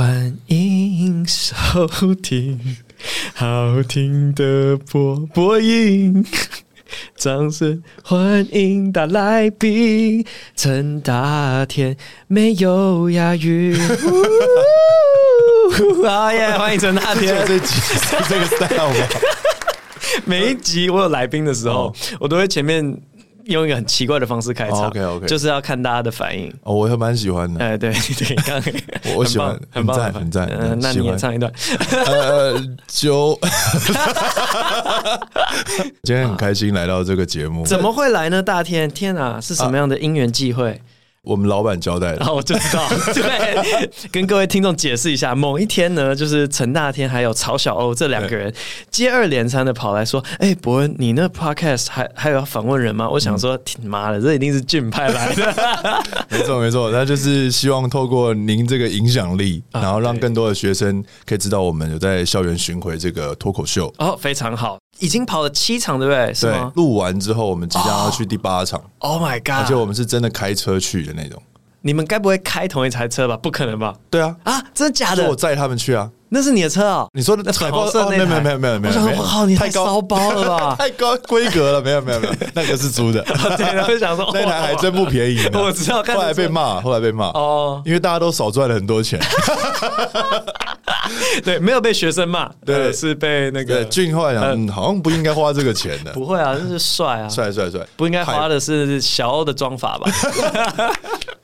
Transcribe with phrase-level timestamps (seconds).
[0.00, 2.58] 欢迎收听
[3.34, 6.24] 好听的播播音，
[7.16, 10.24] 掌声欢迎大来宾
[10.56, 11.94] 陈大天，
[12.28, 13.78] 没有押韵。
[16.02, 17.36] 好 耶， 欢迎陈大天。
[17.46, 19.06] 这集是这个 style 吗？
[20.24, 22.98] 每一集我有来宾的时候，哦、我都会前面。
[23.44, 26.52] 用一个很奇怪的方式开场，OK OK，就是要看大家的反应。
[26.62, 27.64] 哦，我还蛮喜欢的。
[27.64, 28.62] 哎，对 对，刚
[29.12, 30.48] 我我喜欢，很赞很赞。
[30.48, 31.50] 嗯，那你也唱一段。
[32.06, 32.54] 呃，
[32.86, 33.38] 就
[36.02, 37.64] 今天很开心来到这个节目。
[37.64, 38.42] 怎么会来呢？
[38.42, 40.80] 大天，天啊，是什么样的因缘际会？
[41.22, 48.52] 我们老板交代的，然后我就知道， 对，跟各位听众解释一下，某一天呢，就是陈大天还有曹小欧这两个人
[48.90, 55.54] 接二连三的跑来说：“哎，伯恩，你那 podcast 还还有要访问人吗？”我想说，挺妈的，这一定是俊派来的。
[56.30, 63.92] 没错没错，他就是希望透过您这个影响力，然后让更多的学生可以知道我们有在校园巡回这个脱口秀。
[63.98, 64.78] 哦，非常好。
[65.00, 66.32] 已经跑了七场，对不对？
[66.32, 66.72] 是吗？
[66.76, 68.80] 录完之后，我们即将要去第八场。
[68.98, 69.62] Oh my god！
[69.62, 71.42] 而且我们是真的开车去的那种。
[71.82, 73.36] 你们该不会开同一台车吧？
[73.36, 73.94] 不可能吧？
[74.10, 74.36] 对啊！
[74.44, 75.28] 啊，真的假的？
[75.28, 76.10] 我载他们去啊。
[76.32, 77.06] 那是你的车啊？
[77.12, 78.16] 你说的那彩虹色那台？
[78.16, 79.18] 没有没有没有没有没有。
[79.18, 80.76] 我靠，你太高包了吧？
[80.78, 83.20] 太高规格了，没有没有没有，那个是租的。
[83.58, 85.38] 对，我想说那台还真不便宜。
[85.52, 89.20] 我知道，后来被骂，后来被骂哦，因为大家都少赚了很多钱。
[91.44, 96.12] 对，没有被学生骂，对，是被那个俊后来讲，嗯，好像不应该花这个钱的。
[96.12, 100.10] 不会啊，那是帅啊，帅帅帅，不应该花的是小欧的妆法吧？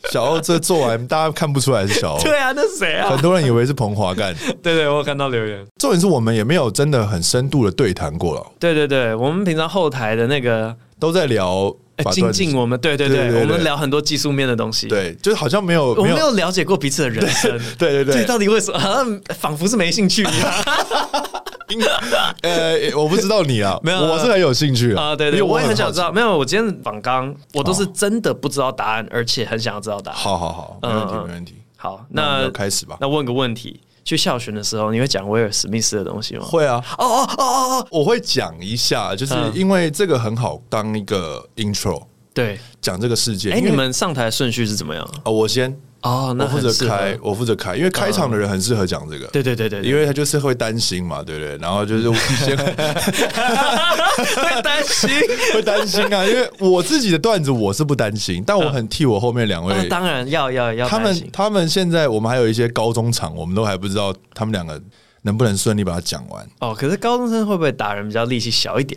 [0.13, 2.23] 小欧这做完，大家看不出来是小欧。
[2.23, 3.11] 对啊，那是谁啊？
[3.11, 4.35] 很多人以为是彭华干。
[4.63, 5.65] 对对，我有看到留言。
[5.79, 8.47] 重点是我们也没有真的很深度的对谈过了。
[8.59, 11.75] 对对对，我们平常后台的那个都在聊
[12.13, 14.87] 精进，我们对对对，我们聊很多技术面的东西。
[14.87, 17.51] 对，就是好像没有，我们没有了解过彼此的人生。
[17.79, 18.79] 对对对，到底为什么？
[18.79, 20.53] 好像仿佛是没兴趣一样。
[22.43, 25.15] 呃，我不知道你啊， 没有，我是很有兴趣啊。
[25.17, 26.13] 对对，我也很想知道。
[26.13, 30.19] 没有，我今天访刚，我都是真的不知道答案，而且很想要知道答案。
[30.19, 31.55] 好好好，没问题没问题。
[31.77, 32.97] 好，那开始吧。
[33.01, 33.81] 那问个问题。
[34.05, 36.45] 去校巡的时候，你会讲威尔史密斯的东西吗？
[36.45, 42.01] 会啊，哦哦哦哦哦，我会讲一下，就是因为这个很好当一个 intro，
[42.33, 43.51] 对，讲这个世界。
[43.51, 45.05] 哎，你们上台顺序是怎么样？
[45.25, 45.77] 哦，我先。
[46.03, 49.27] 哦，那我负责开，我负责开，因为开场的人很适合讲这个。
[49.29, 51.57] 对对对对，因为他就是会担心嘛，对不对？
[51.57, 52.05] 然后就是
[52.37, 52.57] 先
[54.37, 55.11] 会担心，
[55.53, 60.89] 会担心啊，因为我自己的段子我是不担心，但我很替我后面两位，当然要要要。
[60.89, 64.81] 他们他们现在我们还有一些高中场，我们都还不知道他们两个
[65.23, 66.47] 能不能顺利把它讲完。
[66.61, 68.97] 哦，可是高中生会不会打人比较力气小一点？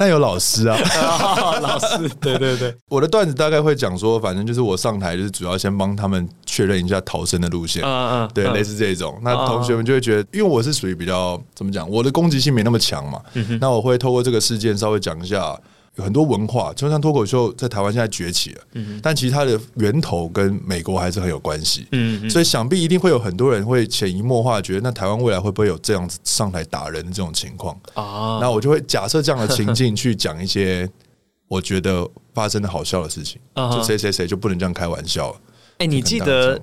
[0.00, 0.78] 但有老师啊，
[1.60, 9.20] 老师，对对对，我的段子大概会讲说，反正就是我上台就是主要先帮他们确认一下逃生的路线，嗯嗯，对，类似这种。
[9.22, 13.20] 那同学们就会觉得，因为我是属于比较怎么讲，我的攻击性没那么强嘛，
[13.60, 15.54] 那我会透过这个事件稍微讲一下。
[15.96, 27.74] 有很多文化，就像脱口秀在台湾现在崛起了，嗯、但其实它的源头跟美国还是很有关系，嗯，所以想必一定会有很多人会潜移默化觉得，那台湾未来会不会有这样子上台打人的这种情况。
[27.94, 28.38] 啊？
[28.40, 30.88] 那我就会假设这样的情境去讲一些
[31.48, 35.40] 我觉得发生的好笑的事情，就谁谁谁就不能这样开玩笑了。
[35.78, 36.60] 哎、欸，你记得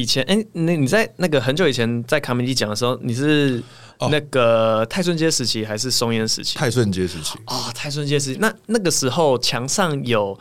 [0.00, 3.62] 以前哎，那、欸、你在那个很久以前在卡米蒂讲的时候，你是？
[4.10, 6.58] 那个泰顺街时期还是松烟时期？
[6.58, 8.38] 泰顺街时期啊，泰顺街时期。
[8.38, 10.38] 那那个时候墙上有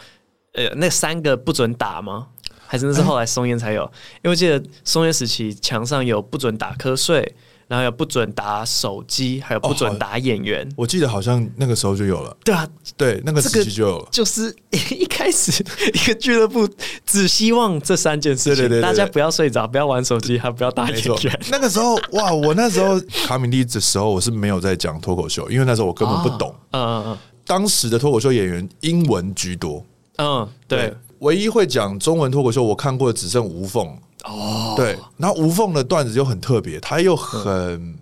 [0.51, 2.27] 呃那三个不准打吗？
[2.67, 3.83] 还是那是后来松烟才有？
[4.15, 7.33] 因为我记得松烟时期墙上有不准打瞌睡。
[7.67, 10.67] 然后也不准打手机，还有不准打演员。
[10.75, 12.35] 我记得好像那个时候就有了。
[12.43, 14.07] 对啊，对，那个时期就有了。
[14.11, 16.69] 就是一开始一个俱乐部
[17.05, 21.39] 只希望这三件事情，大家不要睡着，不要玩手机，还不要打演员。
[21.49, 26.53] 那个时候哇，我那时候卡米利的时候，我是没有在讲脱口秀，因为那时候我根本不懂。
[26.71, 27.17] 嗯嗯嗯。
[27.45, 29.83] 当时的脱口秀演员英文居多。
[30.17, 30.93] 嗯，对。
[31.19, 33.97] 唯一会讲中文脱口秀，我看过的只剩吴凤。
[34.25, 37.97] 哦，对，然后吴凤的段子就很特别，它又很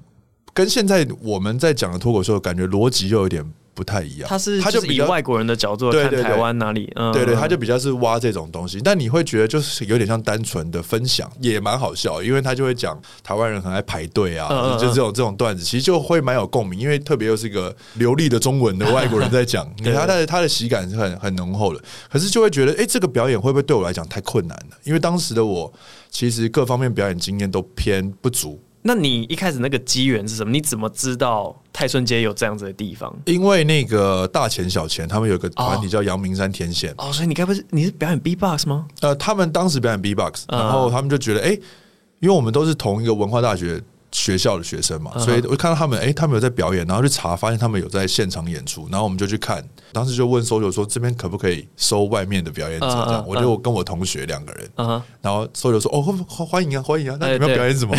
[0.54, 3.44] 跟现在我们在讲的脱口秀感觉逻辑又有点
[3.74, 4.28] 不太一样。
[4.30, 8.80] 他是他就以外国人的角度看台湾哪里，对对，他就比较是挖这种东西。
[8.82, 21.82] 但你会觉得就是有点像单纯的分享，也蛮好笑，因为他就会讲台湾人很爱排队啊，就这种这种段子，其实就会蛮有共鸣，因为特别又是一个流利的中文的外国人在讲，你他的他的喜感是很很浓厚的。
[22.12, 24.78] 可是就会觉得，哎，这个表演会不会对我来讲太困难了？
[24.84, 25.72] 因为当时的我。
[26.14, 28.62] 其实各方面表演经验都偏不足。
[28.84, 30.52] 那你一开始那个机缘是什么？
[30.52, 33.12] 你怎么知道泰顺街有这样子的地方？
[33.26, 38.86] 因为那个大钱小钱他们有个团体叫阳明山天线哦，所以你该不是你是表演 B-box 吗？
[39.02, 41.58] 呃，他们当时表演 B-box，然后他们就觉得哎。
[42.20, 43.84] 因为我们都是同一个文化大学。
[44.14, 49.64] 学校的学生嘛，所以我看到他们，哎、欸，他们有在表演，然后去查，发现他们有在现场演出，然后我们就去看。
[49.92, 54.70] 当时就问搜救说：“这边可不可以收外面的表演者？”这样，我就跟我同学两个人，
[55.22, 56.02] 然后搜救说：“哦，
[56.46, 57.18] 欢迎啊，欢迎啊！
[57.20, 57.96] 那你们要表演什么？”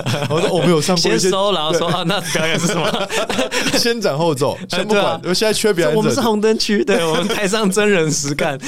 [0.28, 3.08] 我说：“我们有上过一些。”先搜，然后说：“啊，那表演是什么？”
[3.78, 5.20] 先斩后奏，先不管。
[5.24, 8.58] 我现在缺表演者，我们是红灯区，对，我们台上真人实干。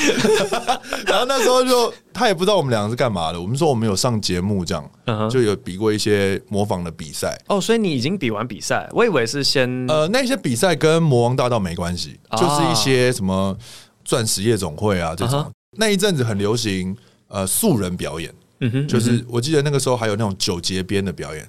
[1.06, 1.92] 然后那时候就。
[2.12, 3.40] 他也不知道我们两个是干嘛的。
[3.40, 7.38] 我们说我们有上节目，这样就有比过一些模仿的比赛。
[7.48, 8.88] 哦，所以你已经比完比赛？
[8.92, 13.56] 我以为是先呃，那些比赛跟魔王大道没关系，就是一些什么
[14.04, 15.50] 钻石夜总会啊这种。
[15.76, 16.96] 那一阵子很流行
[17.28, 21.48] 呃素人表演，嗯哼，就是我记得那个时候还有那种九节鞭的表演。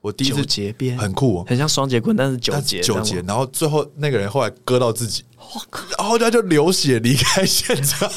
[0.00, 5.24] 我第一次节鞭很酷，很像双节棍，但是九节九节，然后最后那个人后来割到自己，
[5.98, 8.08] 然后他就流血离开现场。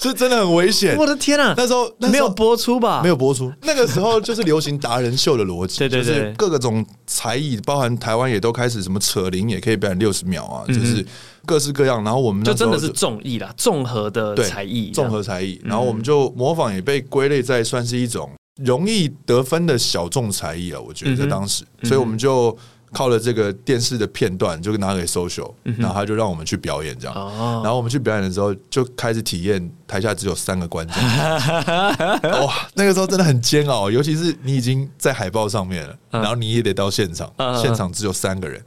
[0.00, 0.96] 是真的很危险！
[0.96, 3.02] 我的天啊，那时候没有播出吧？
[3.02, 3.52] 没有播出。
[3.62, 11.04] 那个时候就是流行达人秀的逻辑， 对对对，就是各个种才艺，包含台湾也都开始什么扯铃也可以表演六十秒啊，就是
[11.44, 12.02] 各式各样。
[12.02, 15.60] 然后我们就真的是综艺啦，综合的才艺，综合才艺。
[15.62, 18.30] 然后我们就模仿也被归类在算是一种
[18.64, 20.80] 容易得分的小众才艺了。
[20.80, 22.56] 我觉得在当时，所以我们就。
[22.92, 27.14] 靠了这个电视的片段，就拿给 social，然后他就让我们去表演这样。
[27.62, 30.96] 然后我们去表演的时候，就开始体验台下只有三个观众。
[32.44, 37.32] 哇，那个时候真的很煎熬，尤其是你已经在海报上面了，然后你也得到现场，
[37.62, 38.60] 现场只有三个人，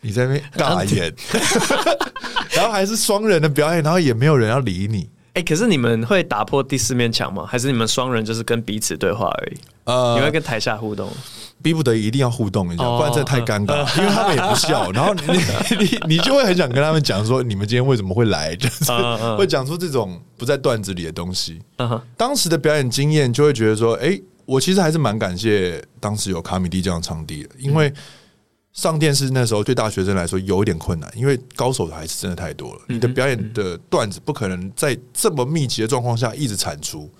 [0.00, 1.12] 你在那边尬演，
[2.54, 5.08] 然后还是双人的表演，然后也没有人要理你。
[5.34, 7.44] 哎，可是你们会打破第四面墙吗？
[7.44, 9.56] 还是你们双人就是跟彼此对话而已？
[9.82, 11.10] 呃，你会跟台下互动？
[11.62, 13.78] 逼不得已一定要互动一下，不然这太尴尬。
[13.98, 15.22] 因为他们也不笑， 然后你
[15.78, 18.54] 你你就会很想跟他们讲说，你们今天为什么会来？
[18.56, 18.84] 就是
[19.38, 21.62] 会讲出这种不在段子里的东西。
[22.16, 27.90] 当时的表演经验就会觉得说，哎，我其实还是蛮感谢当时有卡米蒂这样的场地的，因为
[28.74, 32.80] 上电视那时候对大学生来说有一点困难，因为高手的还是真的太多了。
[32.88, 37.10] 你的表演的段子不可能在这么密集的状况下一直产出，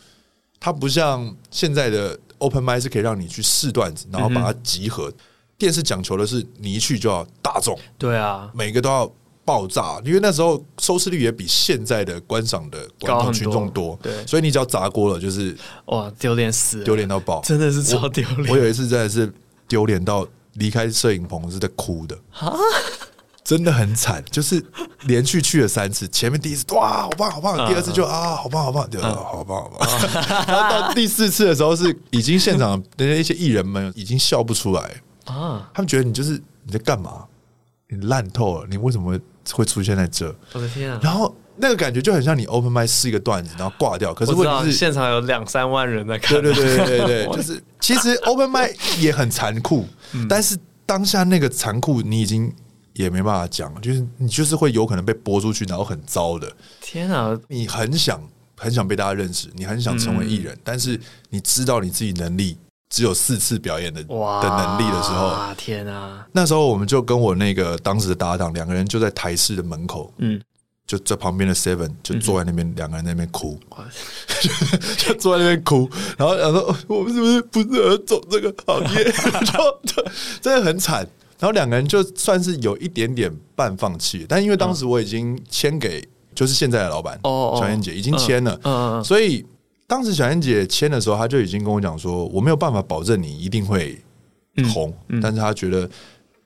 [0.61, 2.19] 它不像现在的。
[2.39, 5.09] Open mic 是可以让你去试段子，然后把它集合。
[5.09, 5.15] 嗯、
[5.57, 9.11] 电视讲求的是你一去就要大众，对啊，每个都要
[9.45, 18.51] 爆炸，因为那时候收视率也比现在的观赏的观众群众多，对，所以你只要砸锅了，就是哇，丢脸死，丢脸到爆，真的是超丢脸。
[18.51, 19.33] 我有一次真的是
[19.69, 22.19] 丢脸到离开摄影棚是在哭的。
[22.33, 22.53] 啊。
[23.45, 24.65] 真的很惨，就是
[25.03, 29.89] 连续去了三次，前面第一次哇好棒好棒，第二次就啊好棒好棒，第二次好棒好棒，
[30.49, 34.81] 然后到第四次的时候是已经现场人家一些艺人们已经笑不出来
[35.27, 37.27] 啊，他们觉得你就是你在干嘛，
[37.89, 39.13] 你烂透了，你为什么
[39.53, 40.35] 会出现在这？
[40.55, 40.99] 我的天啊！
[41.03, 44.15] 然后那个感觉就很像你 open mic 试一个段子，然后挂掉。
[44.15, 49.87] 可是问题是现场有两三万人在看，对对对对对，就是其实 open mic 也很残酷，
[50.31, 50.57] 但是
[50.87, 52.51] 当下那个残酷你已经。
[52.95, 56.51] 也没办法讲，就是你就是会有可能被播出去，然后很糟的。
[56.81, 57.39] 天啊！
[57.49, 58.21] 你很想
[58.57, 60.99] 很想被大家认识，你很想成为艺人，嗯、但是
[61.29, 62.57] 你知道你自己能力
[62.89, 66.25] 只有四次表演的哇的能力的时候，天啊！
[66.31, 70.41] 那时候我们就跟我那个当时的搭档两个人就在台式的门口，嗯，
[70.87, 73.59] 就在旁边的 Seven 就坐在那边，两、嗯、个人在那边哭，
[74.99, 79.05] 就坐在那边哭，然后然后说我们是不是不适合走这个行业？
[79.43, 81.05] 就就真的很惨。
[81.45, 86.03] 然后两个人就算是有一点点半放弃，但因为当时我已经签给
[86.35, 89.45] 就是现在的老板小燕姐已经签了，所以
[89.87, 94.03] 当时小燕姐签的时候，她就已经跟我讲说，我没有办法保证你一定会
[94.73, 95.87] 红，但是她觉得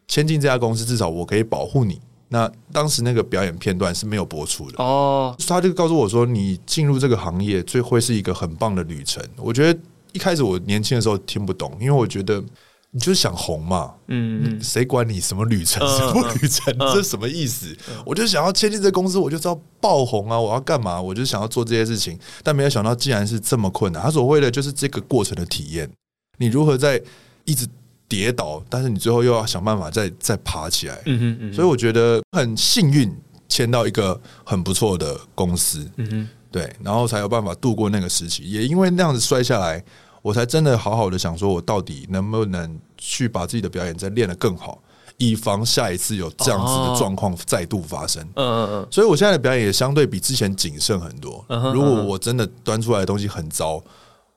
[0.09, 2.01] 签进这家公司至少我可以保护你。
[2.31, 9.25] 那当时那个表演片段是没有播出的哦，他就告诉我说，你进入这个行业最会是一个很棒的旅程。
[9.37, 12.43] 我觉得一开始我年轻的时候听不懂，因为我觉得。
[12.91, 13.93] 你就是想红嘛？
[14.07, 16.75] 嗯，谁管你什么旅程，什么旅程？
[16.79, 17.77] 这是什么意思？
[18.07, 20.41] 我就想要签进这公司，我就知道爆红啊！
[20.41, 20.99] 我要干嘛？
[21.01, 24.03] 我就想要做这些事情，但没有想到，竟然是这么困难。
[24.03, 25.91] 他所谓的就是这个过程的体验，
[26.39, 27.01] 你如何在
[27.45, 27.69] 一直
[28.09, 30.99] 跌倒，但是你最后又要想办法再再爬起来。
[31.05, 33.15] 嗯哼，所以我觉得很幸运，
[33.51, 35.87] 签到一个很不错的公司。
[35.97, 38.45] 嗯哼，对，然后才有办法度过那个时期。
[38.45, 39.85] 也因为那样子摔下来。
[40.29, 44.79] 我才真的好好的想说，我到底能不能去把自己的表演再练得更好，
[45.17, 48.23] 以防下一次有这样子的状况再度发生。
[48.35, 48.89] 嗯嗯嗯。
[48.91, 51.43] 所以我现在的表演也相对比之前谨慎很多。
[51.73, 53.83] 如果我真的端出来的东西很糟，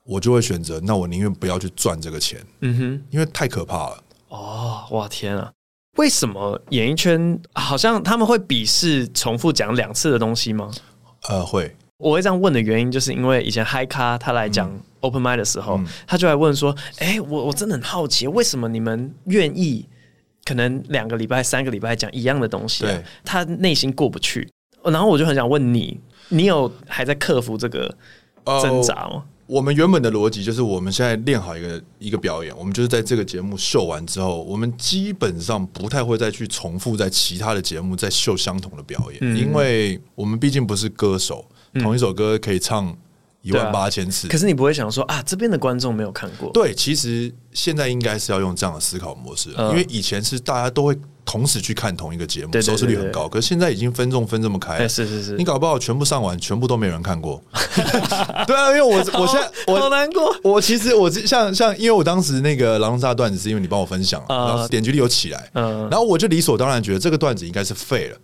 [0.06, 2.40] 我就会选择，那我宁愿不要去赚这个钱。
[2.62, 4.04] 嗯哼，因为太可怕了。
[4.30, 5.52] 哦，哇天啊！
[5.98, 10.72] 为什么演艺圈好像他们会鄙视重复讲两次的东西吗？
[11.28, 11.76] 呃，会。
[12.02, 19.88] 我会这样问的原因，就是因为以前嗨咖他来讲 open mind 的时候，嗯、他就来问说：“哎、欸，我我真的很好奇，为什么你们愿意
[20.44, 24.50] 可能两个礼拜、三个礼拜讲一样的东西、啊？”他内心过不去。
[24.84, 27.96] 然后我就很想问你，你有还在克服这个
[28.62, 29.12] 挣扎吗？
[29.14, 42.96] 呃我们原本的逻辑就是，我们现在练好一个一个表演，我们就是在这个节目秀完之后，我们基本上不太会再去重复在其他的节目再秀相同的表演，嗯、因为我们毕竟不是歌手，嗯、同一首歌可以唱
[43.42, 44.28] 一万八千次。
[44.28, 46.50] 可是你不会想说啊，这边的观众没有看过？
[46.52, 50.98] 对，其实现在应该是要用这样的思考模式，嗯、因为以前是大家都会。
[51.24, 53.30] 同时去看同一个节目，收视率很高。
[53.30, 57.42] 可是现在已经分众分这么开，是是是，你搞不好全部上完，全部都没人看过。
[58.48, 60.36] 对啊，因为我我现在我好难过。
[60.44, 68.18] 我其实我像像，因为我当时那个狼人杀段子是因为你帮我分享，然后点击率有起来，然后我就理所当然觉得这个段子应该是废了。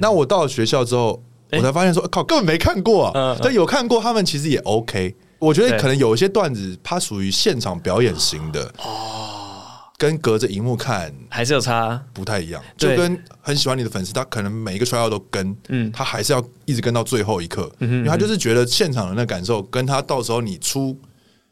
[0.00, 1.22] 那我到了学校之后，
[1.52, 3.36] 我才发现说，靠，根本没看过啊。
[3.42, 5.14] 但有看过，他们其实也 OK。
[5.38, 9.38] 我觉得可能有一些段子，它属于现场表演型的哦。
[9.98, 12.60] 跟隔着荧幕看还是有差，不太一样。
[12.76, 20.98] 就跟很喜欢你的粉丝，他可能每一个 trial 都跟，嗯，他还是要一直跟到最后一刻，因为他就是觉得现场的那感受，跟他到时候你出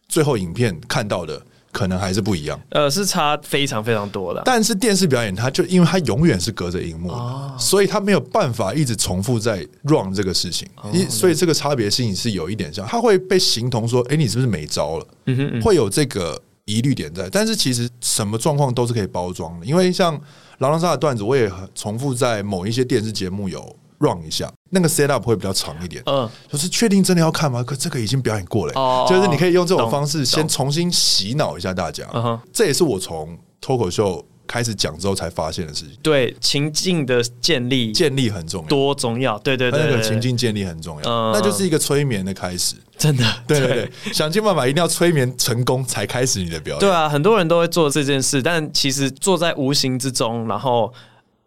[0.09, 1.41] 最后影片看到的，
[1.73, 2.61] 可能还是不一样。
[2.71, 4.43] 呃，是差非常非常多的。
[4.45, 7.13] 但是电视表演，它就因为它永远是隔着荧幕，
[7.59, 10.69] 所以它没有办法一直重复在 run 这个事情，
[11.09, 15.07] 所以这个差别性是有一点像，它会被形同说，哎，你是不是没招了？
[15.27, 16.41] 嗯哼，会有这个。
[16.67, 20.13] 疑虑点在，但是其实什么状况都是可以包装的，因为像
[20.59, 26.03] 狼人杀的段子，我也重复在某一些电视节目有 run 一下，那个 set up 会比较长一点。
[26.07, 27.63] 嗯，就是确定真的要看吗？
[27.63, 32.05] 可这个已经表演过了，哦、就是你可以用这种方式先重新洗脑一下大家。
[32.13, 50.91] 嗯哼，这也是我从脱口秀开始讲之后才发现的事情，对情境的建立，建立很重要，多重要，对对对，那个情境建立很重要，嗯、那就是一个催眠的开始，真的，对对对，想尽办法一定要催眠成功才开始你的表演，对啊，很多人都会做这件事，但其实做在无形之中，然后。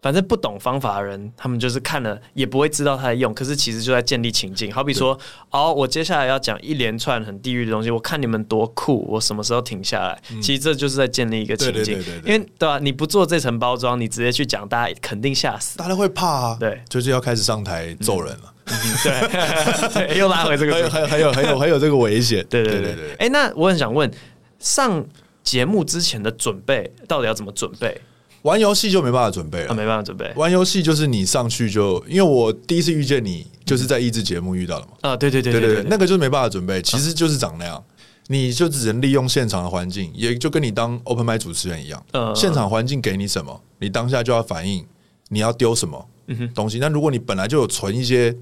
[0.04, 4.70] 反正不懂方法的人，他们就是看了也不会知道他在用，可是其实就在建立情境。
[4.70, 5.18] 好比说，
[5.50, 10.22] 哦，我接下来要讲一连串很地狱的东西，我看你们多酷，我什么时候停下来？
[10.32, 12.80] 嗯、其实这就是在建立一个情境，因为对吧、啊？
[12.84, 16.58] 你不做这层包装，你直接去讲，大家肯定吓死，大家会怕啊。
[16.60, 18.54] 对，就是要开始上台揍人了。
[18.66, 22.46] 嗯、对，对， 又拉回这个，还有还有还有还有这个危险。
[22.52, 23.12] 对对对对。
[23.12, 24.12] 哎、欸，那我很想问，
[24.60, 25.06] 上
[25.44, 28.02] 节目之前的准备到底要怎么准备？
[28.44, 30.32] 玩游戏就没办法准备了，没办法准备。
[30.36, 34.92] 玩游戏就是你上去就，因为我第一次遇见你就是在益智节目遇到的嘛。
[35.02, 37.82] 啊，对对对对对，那个就是没办法准备，其实就是长那样，
[38.28, 42.06] 你就只能利用现场的环境，也就跟你当 open mic 主持人一样。
[42.12, 44.86] 嗯，现场环境给你什么，你当下就要反应，
[45.30, 46.06] 你要丢什么
[46.54, 46.80] 东西。
[46.80, 48.36] 那如果你本来就有存一些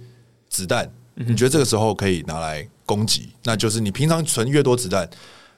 [0.50, 5.08] 子弹，你觉得这个时候可以拿来攻击，那就是你平常存越多子弹。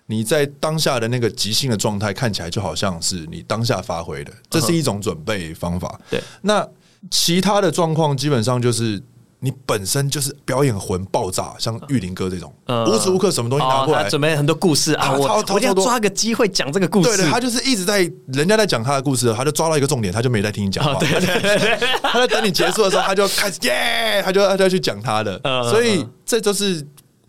[0.06, 6.00] 你在当下的那个即兴的状态，看起来就好像是你当下发挥的，这是一种准备方法。
[6.10, 6.68] 对，那
[7.10, 9.02] 其他的状况基本上就是
[9.40, 17.18] 你本身就是表演魂爆炸，像玉林哥这种，无时无刻什么东西拿过来，准备很多故事啊，我我要抓个机会讲这个故事。
[17.18, 20.94] 对，他就是一直在人家在讲他的故事，他就抓到一个重点，他就没在听你讲话。
[20.96, 25.40] 对对对，他在等你结束的时候，他就开始耶，他就他就要去讲他的。
[25.72, 26.86] 所以这就是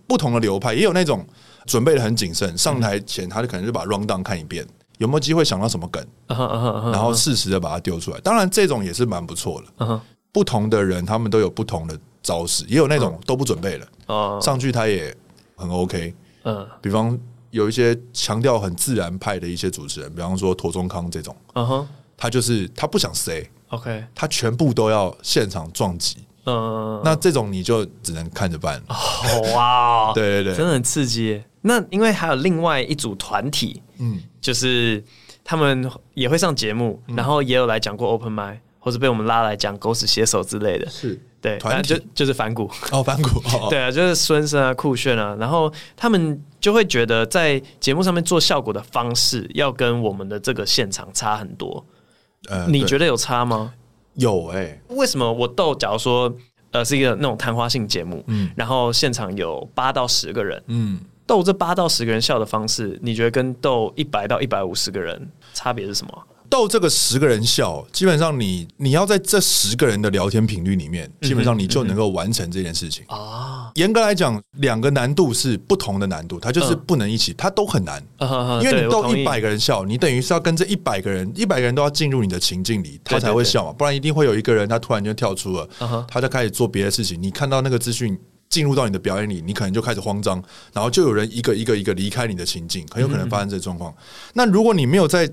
[0.06, 1.24] 不同的流派，也有那种。
[1.66, 4.66] 准备的很谨慎，上台前他就可能就把 rundown 看一遍，
[4.98, 8.20] 有没有机会想到什么梗，然后适时的把它丢出来。
[8.20, 10.00] 当然，这种也是蛮不错的。
[10.32, 15.14] 不同的人他们都有不同的招式，也有那种都不准备的，上去他也
[15.54, 16.14] 很 OK。
[16.42, 17.16] 嗯，比方
[17.50, 21.36] 有一些强调很自然派的一些主持人，比方说陀中康这种，
[22.16, 26.18] 他就是他不想 say，OK，他全部都要现场撞击。
[26.46, 28.82] 嗯，那这种你就只能看着办。
[29.54, 31.42] 哇， 对对对，真的很刺激。
[31.66, 35.02] 那因为还有另外一组团体，嗯，就是
[35.42, 40.88] 他们也会上节目，然后也有来讲过 open mic，或者被我们拉来讲狗屎写手之类的。
[40.90, 41.18] 是。
[41.40, 42.70] 对，反正就就是反骨。
[42.90, 51.84] 哦，反骨，对啊，就是孙生啊，酷炫啊，然后他们就会觉得在节目上面做效果的方式要跟我们的这个现场差很多。
[52.48, 53.74] 呃，你觉得有差吗？
[54.14, 55.74] 有哎、欸，为什么我逗？
[55.74, 56.34] 假如说
[56.70, 66.12] 呃是一个那种谈话性节目，嗯，然后现场有八到十个人，嗯，逗这八到十个人笑的方式，你觉得跟逗一百到一百五十个人差别是什么？
[66.50, 73.72] 逗这个十个人笑，基本上你你要在这十个人的聊天频率里面，基本上你就能够完成这件事情啊。
[73.74, 78.00] 严格来讲，两个难度是不同的难度，它就是不能一起，它都很难。
[78.62, 83.72] 因为你逗一百个人笑，你等于是要跟这一百个人，一百个人都要进入你的情境里，他才会笑嘛。
[83.72, 85.68] 不然一定会有一个人他突然就跳出了，
[86.06, 87.20] 他就开始做别的事情。
[87.20, 88.16] 你看到那个资讯
[88.48, 93.92] 进入到你的表演里，你可能就开始慌张，然后就有人一个一个一个离开你的情境，很有可能发生这个状况。
[93.92, 93.96] 嗯、
[94.34, 95.28] 那如果你没有在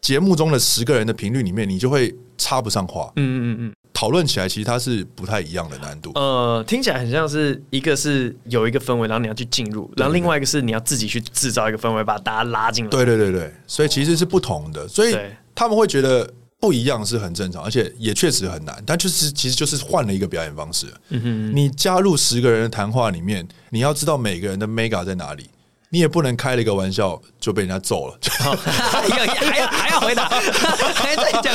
[0.00, 3.12] 节目中的十个人的频率里面，你就会插不上话。
[3.16, 6.12] 嗯嗯嗯，讨论起来其实它是不太一样的难度。
[6.14, 12.90] 呃，听起来很像是一个是有一个氛围，然后你要去进入，然后另外一个是你要自己去制造一个氛围，把大家拉进来。
[12.90, 15.16] 对对对对，所以其实是不同的，所以
[15.54, 16.30] 他们会觉得。
[16.60, 20.86] 不一样是很正常，而且也确实很难，但就是其实就是换了一个表演方式。
[21.08, 25.48] 嗯哼，你加入十个人的谈话里面，你要知道每个人的 mega 在哪里。
[25.92, 31.52] 你也不能开了一个玩笑就被人家揍了，还要还要还要回答，还在讲，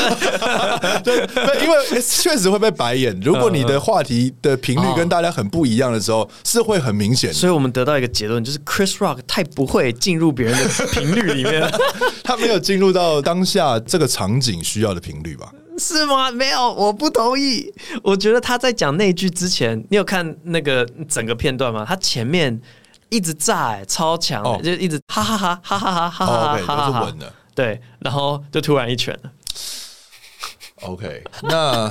[1.02, 1.26] 对，
[1.64, 3.18] 因为确实会被白眼。
[3.22, 7.34] 如果你的话题的频率跟大家很不一样的时候，是会很明显。
[7.34, 11.72] 所以我们得到一个结论，就是 Chris Rock 太不会进入别人的频率里面，
[12.22, 15.50] 他没有进入到当下这个场景需要的频率吧？
[15.78, 16.30] 是吗？
[16.30, 17.74] 没有，我不同意。
[18.04, 21.86] 我觉得他在讲那句之前，你有看那个整个片段吗？
[21.88, 22.62] 他前面。
[23.16, 24.62] 一直炸超强、欸，oh.
[24.62, 27.14] 就一直哈哈哈哈哈哈哈哈哈哈，
[27.56, 29.32] 对，然后就突然一拳了。
[30.82, 31.90] OK，那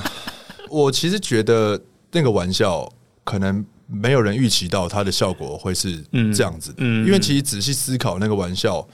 [0.69, 2.87] 我其实觉得那个玩笑
[3.23, 5.99] 可能没有人预期到它的效果会是
[6.31, 8.87] 这样子的，嗯嗯、因为其实仔细思考那个玩笑，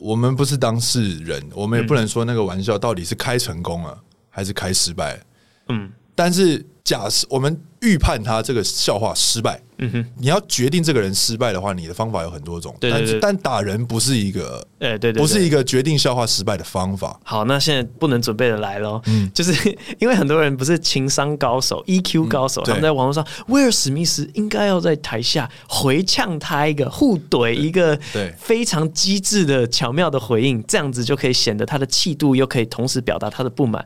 [0.00, 3.98] 我们不是当事人，我们也不能说那个玩笑到底是开成功了
[4.30, 5.20] 还是开失败。
[5.68, 9.62] 嗯，但是假设我们预判他这个笑话失败。
[9.78, 12.74] 嗯哼，你要决定这个人失败的话，你的方法有很多种。
[12.80, 17.20] 对对对，但但打人不是一个，哎对对，不是一个决定笑话失败的方法。
[17.22, 19.52] 好，那现在不能准备的来了，嗯，就是
[19.98, 33.84] 因为很多人不是情商高手、EQ 高手，他们在网络上，威尔史密斯应该要在台下回呛他一个互怼一个，对，非常机智的巧妙的回应，这样子就可以显得他的气度，又可以同时表达他的不满。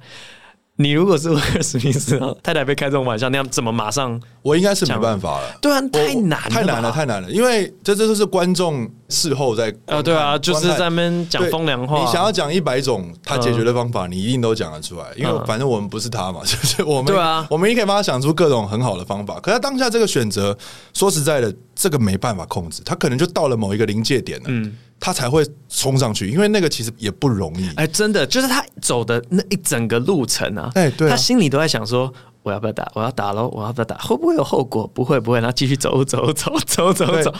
[0.81, 4.19] 你如果是威尔史密斯，太太被开这种玩笑，那样怎么马上？
[4.41, 5.59] 我应该是没办法了。
[5.61, 7.31] 对啊，太难了，太难了，太难了。
[7.31, 12.01] 因为这这都是观众事后在啊，对啊，就是在那边讲风凉话。
[12.01, 15.05] 你想要讲一百种他解决的方法，你一定都讲得出来。
[15.17, 17.05] 因为反正我们不是他嘛， 就是我们。
[17.05, 19.39] 对啊，我们也可以帮他想出各种很好的方法。
[19.41, 20.57] 可是当下这个选择，
[20.95, 22.81] 说实在的，这个没办法控制。
[22.87, 24.47] 他可能就到了某一个临界点了。
[24.49, 24.75] 嗯。
[25.01, 27.69] 他才会冲上去，因为那个其实也不容易。
[27.77, 32.87] 哎，真的，就是他走的那一整个路程啊，哎，对啊，他心里都在想说：我要不要打？
[32.95, 33.49] 我要打喽！
[33.49, 33.97] 我要不要打？
[33.97, 34.87] 会不会有后果？
[34.87, 35.39] 不会，不会。
[35.39, 37.35] 然后继续走，走，走，走，走，走。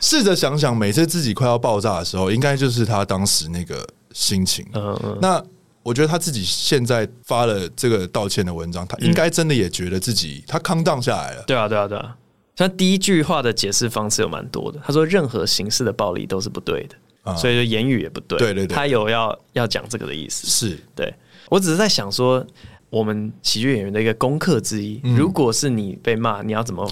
[0.00, 4.66] 试着想想，每次自己快要爆炸的时候，应该就是他当时那个心情。
[4.74, 5.18] 嗯嗯。
[5.20, 5.42] 那
[5.82, 11.42] 我觉得他自己现在发了这个道歉的文章，他应该真的也觉得自己他 calm down 下来了。
[11.46, 12.14] 对啊，对啊，对啊。
[12.58, 14.80] 他第一句话的解释方式有蛮多的。
[14.84, 20.48] 他说：“任何形式的暴力都是不对的，嗯、所以说言语也不对。”对对对，他有要要讲这个的意思。
[20.48, 21.14] 是对，
[21.48, 22.44] 我只是在想说，
[22.90, 26.90] 我们喜剧演员的一个功课之一，嗯、如果是你被骂，你要怎么？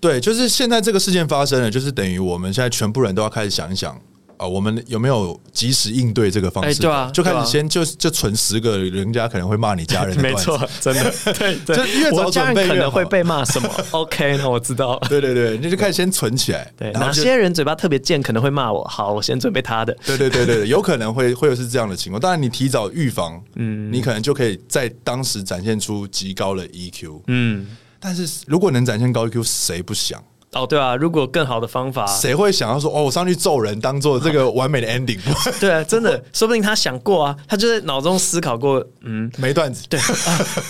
[0.00, 3.96] 对，就是现在这个事件发生了，就是等于我们现在全部人都要开始想一想。
[4.36, 6.80] 啊，我们有没有及时应对这个方式？
[6.80, 10.22] 对啊，就开始先就就存十个人家可能会骂你家人的。
[10.24, 14.98] 没错，真的， 对，就越早准备可能会被骂什么？OK，那我知道。
[15.08, 16.70] 对对对，你就开始先存起来。
[16.76, 18.84] 对，哪些人嘴巴特别贱，可能会骂我？
[18.84, 19.96] 好，我先准备他的。
[20.04, 22.20] 对对对对，有可能会会有是这样的情况。
[22.20, 27.22] 当然，你提早预防，嗯，你可能就可以在当时展现出极高的 EQ。
[27.28, 27.66] 嗯，
[28.00, 30.22] 但是如果能展现高 EQ，谁不想？
[30.54, 35.18] 哦，对啊，如果更好的方法，谁会想要说哦，我上去揍人，当做这个完美的 ending？
[35.60, 39.84] 对啊，真的，说不定他想过啊，他就在脑中思考过，嗯，没段子。
[39.88, 40.04] 对啊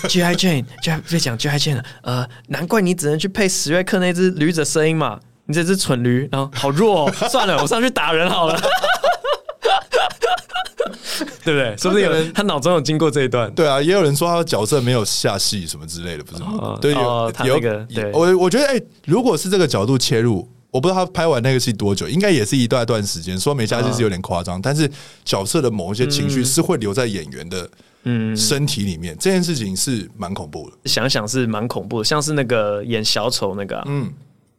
[0.07, 0.35] ，G.I.
[0.35, 1.01] Jane，G.I.
[1.09, 1.57] 别讲 G.I.
[1.59, 8.59] Jane 了，呃，难怪你只能去配史瑞克那只驴的声音嘛，你这只蠢驴，然后好弱哦，算了，我上去打人好了。
[11.43, 11.75] 对不对？
[11.77, 13.51] 说不定有人他脑中有经过这一段。
[13.53, 16.49] 对啊，也有人说他的角色没有下戏什么之类的，不是吗？
[16.59, 16.99] 哦、对，有
[17.45, 17.85] 有、那个。
[17.85, 23.39] 对我我觉得，哎、欸，如果是这个角度切入，我不知道他拍完那个戏多久，应该也是一段一段时间。
[23.39, 24.89] 说没下戏是有点夸张，哦、但是
[25.23, 27.69] 角色的某一些情绪是会留在演员的
[28.03, 29.15] 嗯身体里面。
[29.15, 30.89] 嗯、这件事情是蛮恐怖的。
[30.89, 34.11] 想想是蛮恐怖的，像是那个演小丑那个、啊，嗯，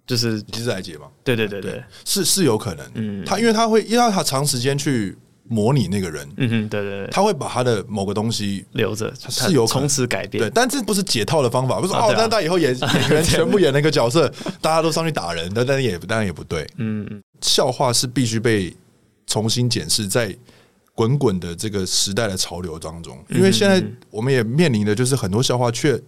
[0.07, 1.07] 就是其实来杰嘛。
[1.23, 2.87] 对对对对，对是是有可能。
[2.95, 5.17] 嗯，他因为他会因为他长时间去。
[5.49, 18.75] 模拟那个人，嗯哼，对对对，他会把他的某个东西留着，是有从此改变，对，但这不是解套的方法，不是哦，那他以后演演员全部演那个角色， 大家都上去打人，但但也当然也不对，嗯，笑话是必须被
[19.27, 20.35] 重新检视在
[20.95, 26.01] 滚滚的这个时代的潮流当中，因为现在我们也面临的就是很多笑话却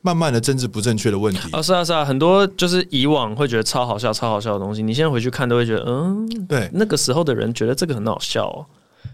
[0.00, 1.50] 慢慢的政治不正确的问题。
[1.52, 8.66] 啊，是啊是啊，很多就是以往会觉得超好笑、超好笑的东西，你现在回去看都会觉得，嗯，对，那个时候的人觉得这个很好笑。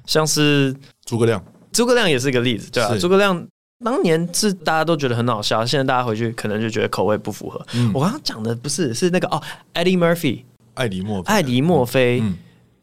[0.07, 3.47] 像是诸葛亮，诸葛亮也是一个例子，对啊，诸葛亮
[3.85, 7.65] 当年是大家都觉得很好笑，现在大家回去可能就觉得口味不符合。
[7.75, 9.43] 嗯、我刚刚讲的不是是那个哦
[9.75, 10.45] ，Eddie Murphy，
[10.75, 12.21] 艾迪墨，艾迪墨菲。
[12.21, 12.37] 嗯。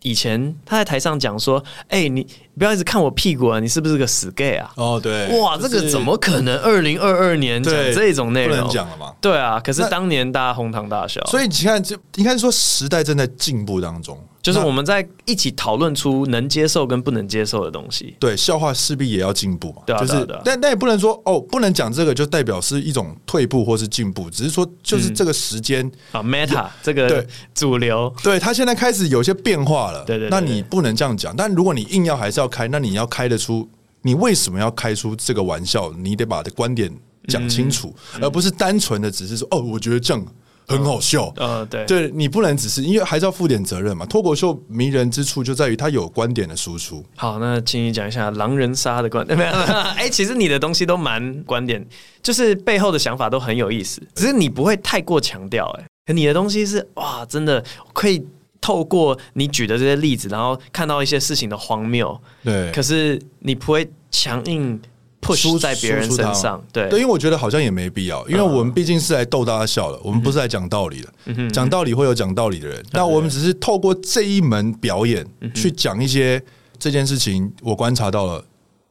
[0.06, 6.58] 以前他在台上讲说：“哎、欸，你不要一直看我屁股啊，你是不是个死 gay 啊？”哦，对，哇，这个怎么可能？
[6.60, 9.14] 二零二二年讲这种内容，不能讲了嘛？
[9.22, 14.18] 对啊，可是当年大家哄堂大笑，所以你看，就应该说时代正在进步当中。
[14.42, 18.14] 就是我们在一起讨论出能接受跟不能接受的东西。
[18.20, 19.84] 对，笑话势必也要进步嘛。
[19.86, 30.04] 对啊，就是，但但也不能说哦，不能讲这个就代表是一种退步或是进步，只是说就是这个时间啊，Meta 这个主流，对，它现在开始有些变化了。
[30.04, 31.34] 对对，那你不能这样讲。
[31.34, 33.70] 但如果你硬要还是要开，那你要开得出
[34.02, 35.92] 你为什么要开出这个玩笑？
[35.98, 36.92] 你得把的观点
[37.28, 40.26] 讲清楚，而不是单纯的只是说哦，我觉得这样。
[40.66, 44.06] 很好笑，呃，对，对你不能只是因为还是要负点责任嘛。
[44.06, 47.04] 脱口秀迷人之处就在于它有观点的输出。
[47.18, 49.38] 好，那请你讲一下狼人杀的观点。
[49.38, 51.86] 没有，哎，其实你的东西都蛮观点，
[52.22, 55.70] 就是背后的想法都很有意思，只是你不会太过强调。
[56.06, 58.26] 哎，你的东西是哇，真的可以
[58.64, 62.18] 透过你举的这些例子，然后看到一些事情的荒谬。
[62.44, 64.82] 对，可是你不会强硬。
[65.26, 71.50] push 在别人身上，对对，因为我觉得好像也没必要，因为我们毕竟是来逗大家笑的，我们不是来讲道理的。
[71.50, 76.44] 讲道理会有讲道理的人，那我们只是透过这一门表演去讲一些
[76.78, 78.44] 这件事情，我观察到了，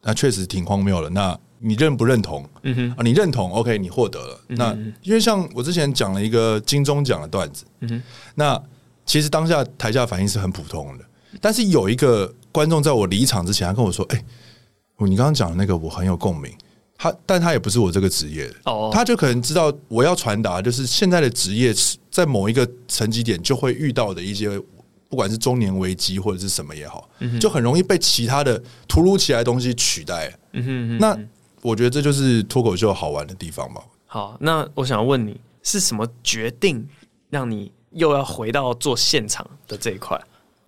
[0.04, 1.10] 那确实挺荒谬的。
[1.10, 2.48] 那你认不认同？
[2.62, 4.40] 嗯哼啊，你认同，OK，你获得了。
[4.48, 8.02] 那因为像我之前讲了一个金钟奖的段子，嗯哼
[8.36, 8.62] 那
[9.06, 11.04] 其实当下台下反应是很普通的，
[11.40, 14.24] 但是有一个观众在我离场之前，他跟我说：“哎。”
[14.98, 16.48] 你刚刚讲的那个我很有共鸣，
[16.96, 18.54] 他但他也不是我这个职业的，
[18.92, 21.74] 他就可能知道我要传达就是现在的职业
[22.08, 24.56] 在某一个层级点就会遇到的一些，
[25.08, 27.10] 不管是中年危机或者是什么也好，
[27.40, 30.32] 就很容易被其他的突如其来的东西取代。
[31.00, 31.18] 那
[31.62, 33.82] 我觉得这就是脱口秀好玩的地方吧。
[34.06, 36.88] 好，那我想问你是什么决定
[37.28, 40.20] 让你又要回到做现场的这一块？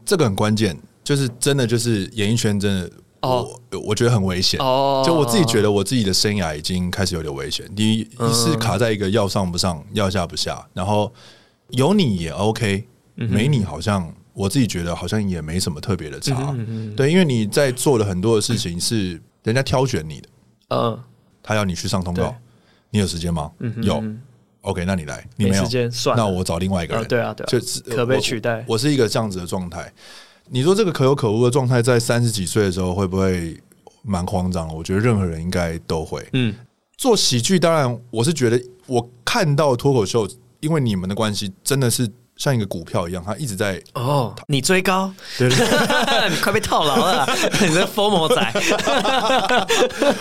[0.04, 2.90] 这个很关键，就是真的就是演艺圈真的。
[3.26, 7.66] 我我觉得很危险，就我自己觉得我自己的生涯已经开始有点危险。
[7.74, 11.10] 你你是卡在一个要上不上，要下不下，然后
[11.70, 16.54] 有你也 OK，没你好像我自己觉得好像也没什么特别的差。
[16.94, 20.28] 对，因为你在做的很多的事情是人家挑选你的，
[20.68, 21.02] 嗯，
[21.42, 22.36] 他要你去上通告，
[22.90, 23.50] 你有时间吗？
[23.82, 24.04] 有
[24.64, 27.06] ，OK，那你来，你没有时间，算，那我找另外一个人。
[27.06, 28.64] 对啊，对啊，就是可被取代。
[28.66, 29.90] 我是一个这样子的状态。
[30.50, 33.58] 你说这个可有可无的状态，在三十几岁的时候会不会
[34.02, 34.68] 蛮慌张？
[34.74, 36.22] 我觉得任何人应该都会。
[36.32, 36.54] 嗯，
[36.98, 40.28] 做喜剧当然，我是觉得我看到脱口秀，
[40.60, 44.34] 因为你们的关系，真的是像一个股票一样，它一直在哦。
[44.48, 45.56] 你追高，对对。
[45.58, 47.28] 对 你快被套牢了，
[47.60, 48.52] 你这 FOMO 仔，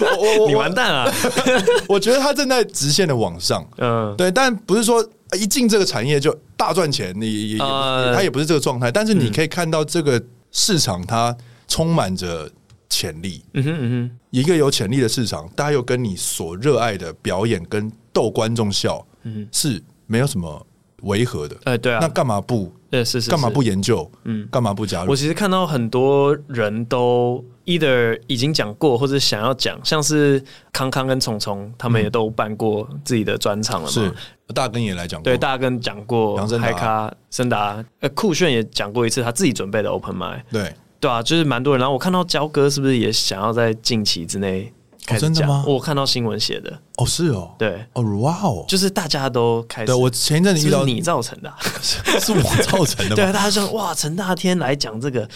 [0.01, 1.13] 我我你完蛋了。
[1.87, 5.07] 我觉得它正在直线的往上，嗯，对，但不是说。
[5.35, 10.21] 一进这个产业就大赚钱，你也他也不是这个状态，但是你可以看到这个
[10.51, 11.35] 市场它
[11.67, 12.47] 充满着
[12.87, 13.43] 潜力。
[13.55, 20.63] 嗯哼嗯哼，一个有潜力的市场，大家又跟你所热爱的表演跟逗观众笑，嗯，是没有什么
[21.03, 21.55] 违和的。
[21.63, 22.71] 哎，对啊，那干嘛不？
[22.89, 24.09] 对，是是，干嘛不研究？
[24.25, 25.11] 嗯，干嘛不加入？
[25.11, 27.43] 我其实看到很多人都。
[27.65, 33.93] either 已经讲过或者想要讲，像是康康跟虫虫，他们也都办过自己的专场了嘛。
[33.93, 34.13] 是
[34.53, 40.41] 大根也来讲过，对，大根讲过，海咖、森达，呃，酷炫也讲过一次他自己准备的 open mic。
[40.51, 41.79] 对，对啊，就是蛮多人。
[41.79, 44.69] 然后我看到焦哥是不是也想要在近期之内
[45.05, 45.65] 开始讲？
[45.65, 46.79] 我看到新闻写的。
[46.97, 49.87] 哦，是哦，对，哦，哇哦，就是大家都开始。
[49.87, 53.15] 对，我前一阵子遇到你造成的， 是我造成的。
[53.17, 55.27] 对，大家说哇，陈大天来讲这个。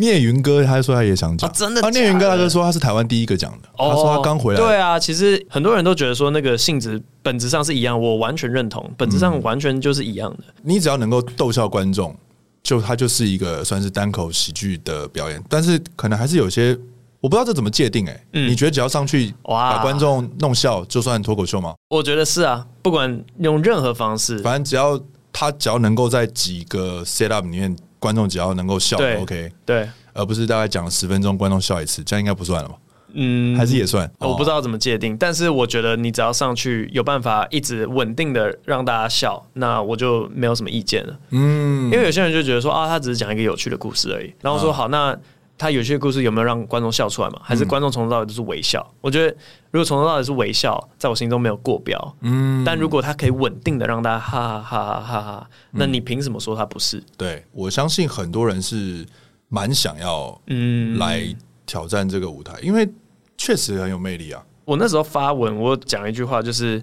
[0.00, 1.82] 聂云哥，他说他也想讲，真的。
[1.82, 4.60] 啊，聂云哥大哥说他是台湾第一个讲的，他说他刚回来。
[4.60, 10.44] 对啊，其实很多人都觉得说那个性质本质上是一样，我完全认同，本质上完全就是一样的。
[10.62, 12.14] 你只要能够逗笑观众，
[12.62, 15.42] 就他就是一个算是单口喜剧的表演。
[15.48, 16.78] 但是可能还是有些
[17.20, 18.24] 我不知道这怎么界定哎。
[18.32, 21.74] 你觉得只要上去把观众弄笑，就算脱口秀吗？
[21.90, 25.00] 我觉得是啊，不管用任何方式，反正只要
[25.32, 27.76] 他只要能够在几个 set up 里面。
[28.00, 32.76] 观众只要能够笑，OK，对，而不是大概讲了十分钟，观众笑一次，这样应该不算了吧？
[33.14, 34.08] 嗯，还是也算。
[34.20, 41.18] 我不知道怎么界定，但是我觉得你只要上去有办法一直稳定的让大家笑，那我就没有什么意见了。
[41.30, 45.18] 嗯，因为有些人就觉得说啊，他只是讲一个有趣的故事而已，然后说好那。
[45.58, 47.40] 他有些故事有没有让观众笑出来嘛？
[47.42, 48.80] 还是观众从头到尾都是微笑？
[48.92, 49.36] 嗯、我觉得
[49.72, 52.16] 如果从头到尾是微笑，在我心中没有过标。
[52.20, 57.02] 嗯，但如果他可以稳定的让大家哈哈哈哈哈哈，那你凭什么说他不是？
[57.16, 59.04] 对，我相信很多人是
[59.48, 61.26] 蛮想要嗯来
[61.66, 62.88] 挑战这个舞台，因为
[63.36, 64.40] 确实很有魅力啊。
[64.64, 66.80] 我那时候发文，我讲一句话，就是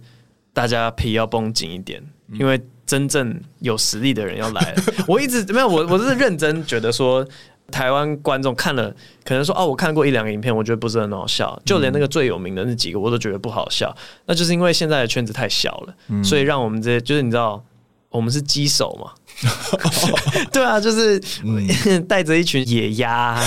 [0.52, 4.84] 大家皮要绷紧一点，因为真正有实力的人要来了。
[5.08, 7.26] 我一直没有，我 我是认真觉得说。
[7.72, 11.60] 台湾观众看了，可能说哦，我看过一两个影片，我觉得不是很好笑。
[11.66, 13.96] 就连那个最有名的那几个，我都觉得不好笑。
[14.26, 17.64] 那就是因为现在的圈子太小了，嗯、所以让我们这些就是你知道，
[18.10, 19.12] 我们是鸡手嘛？
[20.54, 21.20] 对啊，就是
[22.08, 23.38] 带着一群野鸭，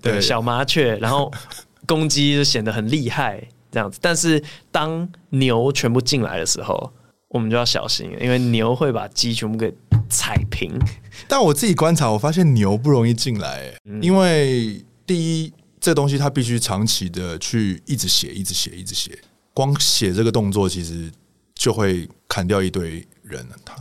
[0.00, 1.30] 对 小麻雀，然后
[1.86, 3.98] 公鸡就显得很厉害这样子。
[4.00, 6.90] 但是当牛全部进来的时候，
[7.28, 9.74] 我们就要小心，因为牛会把鸡全部给
[10.08, 10.72] 踩平。
[11.28, 19.18] 但我自己观察，我发现牛不容易进来，因为第一，这东西它必须长期的去一直写、一直写、一直写，
[19.54, 21.10] 光写这个动作其实
[21.54, 23.46] 就会砍掉一堆人。
[23.64, 23.74] 他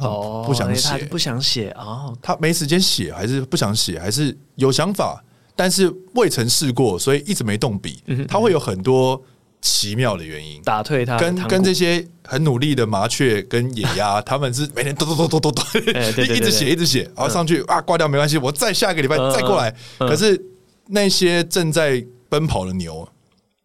[0.45, 5.23] 不想写，不想写哦，他没时间写，还是不想写，还是有想法，
[5.55, 8.03] 但是未曾试过，所以一直没动笔。
[8.27, 9.21] 他会有很多。
[9.65, 15.81] 奇妙的原因，打退他跟跟这些很努力的麻雀跟野鸭， 他们是每天咚咚咚咚咚咚，
[16.23, 19.73] 一直写一直写，然后上去啊挂掉没关系，我再下一个礼拜再过来。
[19.97, 20.39] 可是
[20.87, 23.07] 那些正在奔跑的牛，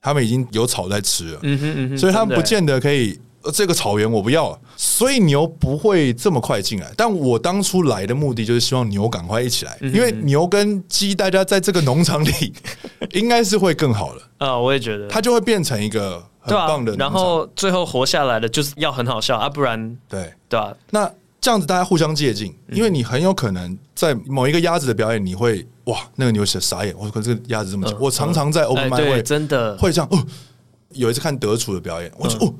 [0.00, 1.40] 他们已经有草在吃了，
[1.98, 3.20] 所以他们不见得可以。
[3.53, 6.92] 这个草原我不要，所以牛不会这么快进来。
[6.96, 12.53] 但我当初来的目的就是希望牛赶快一起来，因为牛跟鸡，大家在这个农场里
[13.12, 14.22] 应该是会更好了。
[14.38, 16.94] 啊，我也觉得，它就会变成一个很棒的。
[16.96, 20.76] 然后最后活下来的就是要很好笑啊，不然对对吧？
[20.90, 27.98] 那这样子大家互相借镜，因为你很有可能在某一个鸭子的表演，你会哇，那个牛写傻眼，我说这个鸭子这么强。
[27.98, 30.22] 我常常在 Open 真的会这样哦。
[30.92, 32.53] 有一次看德楚的表演，我就哦。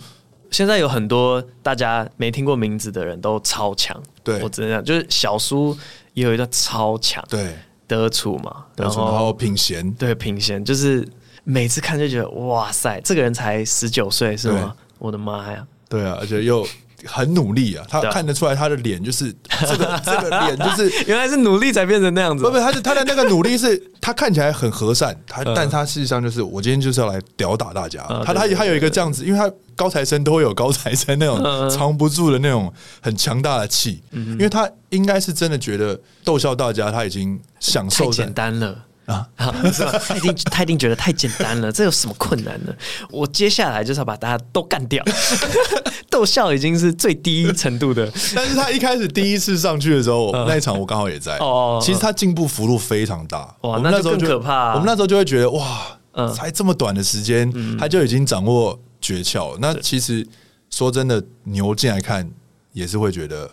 [0.51, 5.77] 现在有很多大家没听过名字的人都超强，对，我只能讲，就是小苏
[6.15, 11.07] 也有一个超强，对，德楚嘛，然后品贤，对，品贤就是
[11.45, 14.75] 每次看就觉得哇塞，这个人才十九岁是吗？
[14.99, 16.67] 我的妈呀，对啊，而且又。
[17.07, 22.45] 很努力啊，他看得出来他的脸就是这个 这个脸就是 原来是努力才变成那样子。
[22.45, 28.03] 不不，他是他的那个努力是，他看起来很和善，他但他事实上就是我今天就是要来屌打大家。
[28.25, 38.77] 他他他有一个这样子，因为他高材生都会有高材生那种藏不住的那种很强大的气，因为他应该是真的觉得逗笑大家他已经享受简单了。
[39.11, 39.27] 啊，
[39.73, 39.93] 是吧？
[40.07, 42.73] 他一定他一定觉得太简单了， 这有什么困难呢？
[43.11, 45.05] 我接下来就是要把大家都干掉，
[46.09, 48.11] 逗笑已经是最低程度的。
[48.35, 51.37] 但是他一开始第一次上去的时候，那一场我刚好也在。
[51.39, 53.55] 哦，其实他进步幅度非常大。
[53.63, 54.75] 哇，那时候就可怕。
[54.75, 55.99] 我们那时候就会觉得，哇，
[56.35, 59.57] 才这么短的时间，他就已经掌握诀窍。
[59.61, 60.27] 那其实
[60.71, 62.29] 说真的，牛进来看
[62.73, 63.51] 也是会觉得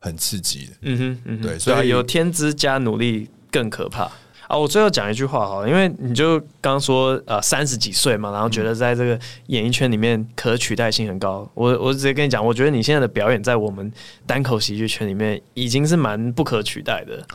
[0.00, 0.72] 很刺激的。
[0.82, 4.10] 嗯哼，对，所以有天资加努力更可怕。
[4.46, 11.48] 啊，我最后讲一句话哈，因为你就刚说呃三十几岁嘛，然后觉得在这个演艺圈里面可取代性很高。
[11.54, 13.90] 我我直接跟你讲，我觉得你现在的表演在我们
[14.26, 17.26] 单口喜剧圈里面已经是蛮不可取代的。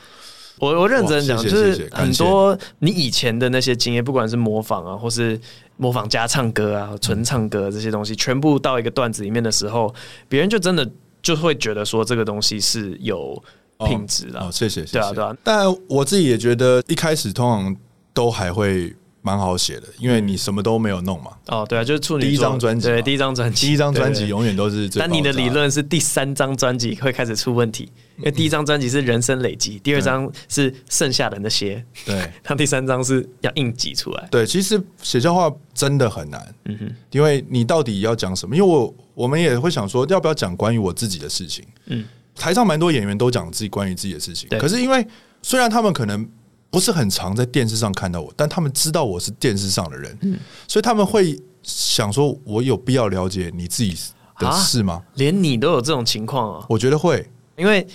[0.59, 5.39] 我我认真讲，就是很多你以前的那些经验，不管是模仿啊，或是
[5.77, 9.93] 模仿加唱歌啊、纯唱歌这些东西，全部到一个段子里面的时候，
[10.27, 10.87] 别人就真的
[11.21, 13.41] 就会觉得说这个东西是有。
[13.87, 15.37] 品质了，哦，谢谢，谢谢，对啊，对啊。
[15.43, 17.75] 但我自己也觉得，一开始通常
[18.13, 21.31] 都还会蛮好写的，因为你什么都没有弄嘛。
[21.47, 24.99] 哦，对啊，就是处女第一张专辑，对，第一张专辑，第一张专辑永远都是最。
[24.99, 34.27] 但你的理论是第三张专辑会开始出问题，因为第一张专辑是人生累积，第二张是剩下的那些，对， 那第三张是要硬挤出来。
[34.29, 38.55] 对，其实写笑话真的很难，嗯哼，因为你到底要讲什么？
[38.55, 41.63] 因为我我们也会想说，要不要讲关于我自己的事情？
[41.85, 42.03] 嗯。
[42.39, 45.05] 台上蛮多演员都讲自己关于自己的事情，可是因为
[45.43, 46.27] 虽然他们可能
[46.71, 53.95] 不是很常在电视上看到我，但他们知道我是电视上的人，所以他们会想说：“我有必要了解你自己
[54.39, 56.65] 的事吗？”连你都有这种情况啊？
[56.69, 57.85] 我觉得会，因为。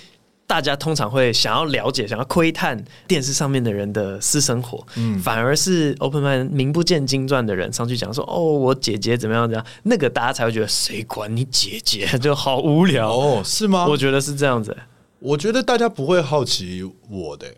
[0.54, 9.48] 大家通常会想要了解、想要窥探电视上面的人的私生活，嗯，反而是 Open Man 名不见经传的人上去讲说：“哦，我姐姐怎么样？
[9.48, 13.84] 怎样？”那个大家才会觉得谁管你姐姐，就好无聊哦，是吗？
[13.88, 14.76] 我觉得是这样子。
[15.18, 17.52] 我觉得大家不会好奇我的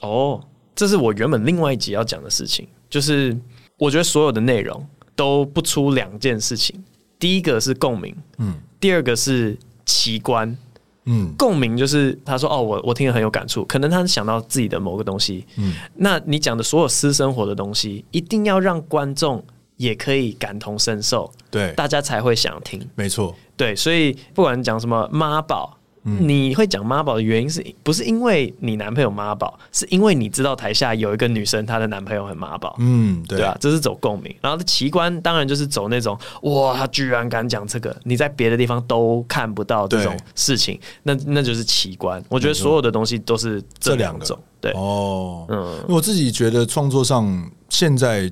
[0.00, 0.42] 哦，
[0.74, 3.38] 这是我原本另外一集要讲的事情，就是
[3.78, 6.82] 我觉得所有的内容都不出两件事情，
[7.20, 10.58] 第一个是共鸣，嗯，第二个是奇观。
[11.04, 15.44] 嗯，共鸣就是他说哦，我我听了很有感触，可能他想到自己的某个东西。
[15.56, 19.44] 嗯，那你讲的所有私生活的东西，一定要让观众
[19.76, 22.80] 也可以感同身受，对，大家才会想听。
[22.94, 34.34] 没错，对，所以不管讲什么妈宝，你会讲妈宝的原因是不是因为你男朋友妈宝，是因为你知道台下有一个女生她的男朋友很妈宝，嗯，对，对啊，这是走共鸣。
[34.40, 42.20] 然后奇观当然就是走那种哇，他居然敢讲这个，你在别的地方都看不到这种事情，那那就是奇观。
[42.28, 44.72] 我觉得所有的东西都是这两种，对。
[44.72, 48.28] 哦，嗯，我自己觉得创作上现在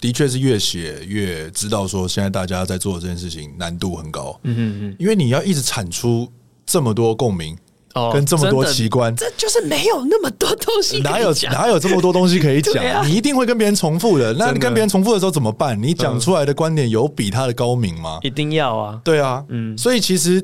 [0.00, 6.26] 的确是越写越知道说现在大家在做的这件事情难度很高，嗯嗯嗯，因为你要一直产出。
[6.70, 7.56] 这么多共鸣，
[7.94, 11.00] 哦，跟这么多奇观，这就是没有那么多东西。
[11.00, 12.84] 哪有哪有这么多东西可以讲？
[12.84, 14.32] 啊、你一定会跟别人重复的。
[14.34, 15.76] 那你跟别人重复的时候怎么办？
[15.82, 18.20] 你讲出来的观点有比他的高明吗？
[18.22, 19.00] 一定要啊！
[19.02, 20.40] 对啊，嗯，所以其实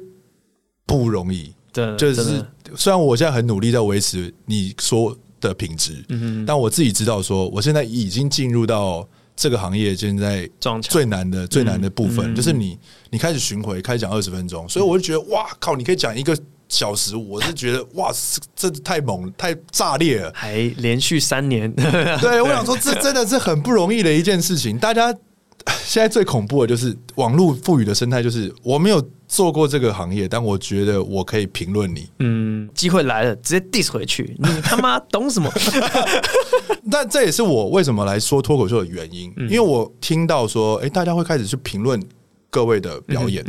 [0.84, 1.54] 不容易。
[1.72, 9.06] 对，就是虽然我现在很努力在维持你说的品质，嗯，但我自己知道说，我现在已经进入到。
[9.36, 10.48] 这个行业现在
[10.82, 12.78] 最难的最难的部分，就是你
[13.10, 16.36] 你开始巡回，开始讲二十分钟，所以我就觉得哇靠，你可以讲一个
[16.68, 18.10] 小时，我是觉得哇，
[18.56, 24.78] 这太猛太炸裂了，还连续三年，对，我想说 这真的是很不容易的一件事情。
[24.78, 25.14] 大家
[25.84, 35.50] 现在最恐怖的就是网络赋予的生态，就是我没有做过这个行业，但我觉得我可以评论你，嗯，机会来了，直接 diss 回去， 你他妈懂什么？
[36.90, 42.00] 但这也是我为什么来说脱口秀的原因，因为我听到说，哎，大家会开始去评论
[42.50, 43.44] 各位的表演，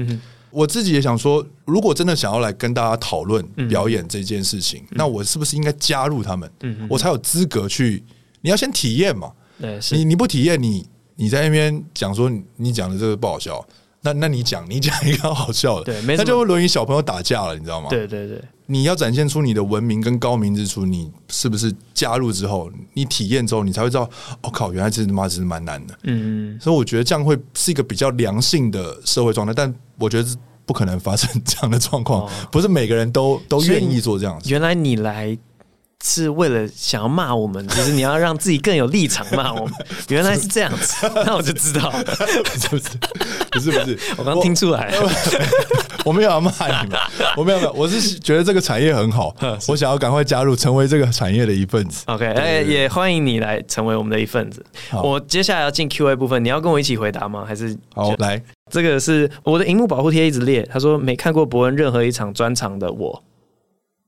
[0.49, 6.49] 我自己也想说，如果真的想要来跟大家讨论表演这件事情，那我是不是应该加入他们，
[6.89, 8.03] 我才有资格去？
[8.41, 13.63] 你要先体验嘛，对你你不体验，你你在那边讲说你讲的这个不好笑。
[13.99, 17.87] 那那你讲，你讲一个好笑的，对，没，那就会沦于小朋友打架了，你知道吗？
[17.89, 24.07] 对对对，你要展现出你的文明跟高明之处，你是不是加入之后，你体验之后，你才会知道，
[24.43, 25.93] 我、哦、靠，原来这他妈真是蛮难的。
[26.03, 34.49] 嗯嗯，所以我觉得这样会是一个比较良性的社会状态，但我觉得是不可能发生这样的状况，哦、不是每个人都都愿意做这样子。
[34.49, 35.37] 原来你来。
[36.03, 39.73] 是为了想要骂我们， 就是你要让自己更有立场骂我们。
[40.09, 42.03] 原来是这样子， 那我就知道了，
[42.59, 42.89] 是不是？
[43.51, 45.09] 不是不是，我刚听出来，我，
[46.05, 46.99] 我没有要骂你们，
[47.35, 49.35] 我没有没有，我是觉得这个产业很好，
[49.67, 52.03] 我想要赶快加入，成为这个产业的一份子。
[52.07, 54.63] OK，哎，也欢迎你来成为我们的一份子。
[54.91, 57.43] 我接下来要进 Q&A 部分，你要跟我一起回答吗？
[57.47, 58.41] 还是好来？
[58.69, 63.23] 这个是我的荧幕保护贴一直裂，他说没看过伯恩任何一场专场的我。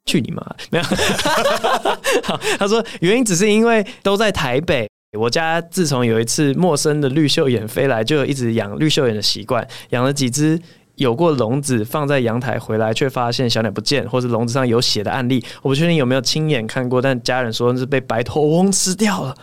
[0.10, 0.44] 去你妈！
[0.72, 0.84] 没有，
[2.24, 4.90] 好，他说原因只是因为都在台北。
[5.18, 10.60] 我家自从有一次陌生的绿绣眼飞来，就有一直养绿绣眼的习惯，养了几只
[10.96, 15.44] 有过笼子放在阳台，回来却发现小鸟不见，或是笼子上有血的案例。
[15.62, 19.36] 我不确定有没有亲眼看过，但家人说是被白头翁吃掉了。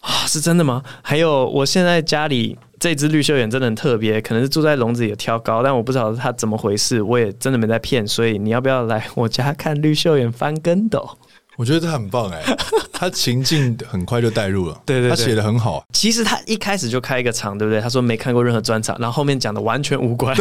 [0.00, 0.82] 啊，是真的吗？
[1.02, 11.08] 还有，我现在家里这只绿袖眼真的很特别，可能是住在笼子里挑高，但我不知道它怎么回事，我也真的没在骗，所以你要不要来我家看绿袖眼翻跟斗？
[11.56, 12.56] 我觉得这很棒哎、欸，
[12.92, 15.84] 他情境很快就带入了，对对，对，他写的很好。
[15.92, 17.80] 其实他一开始就开一个场，对不对？
[17.80, 20.36] 他说没看过任何专场，然后后面讲的完全无关，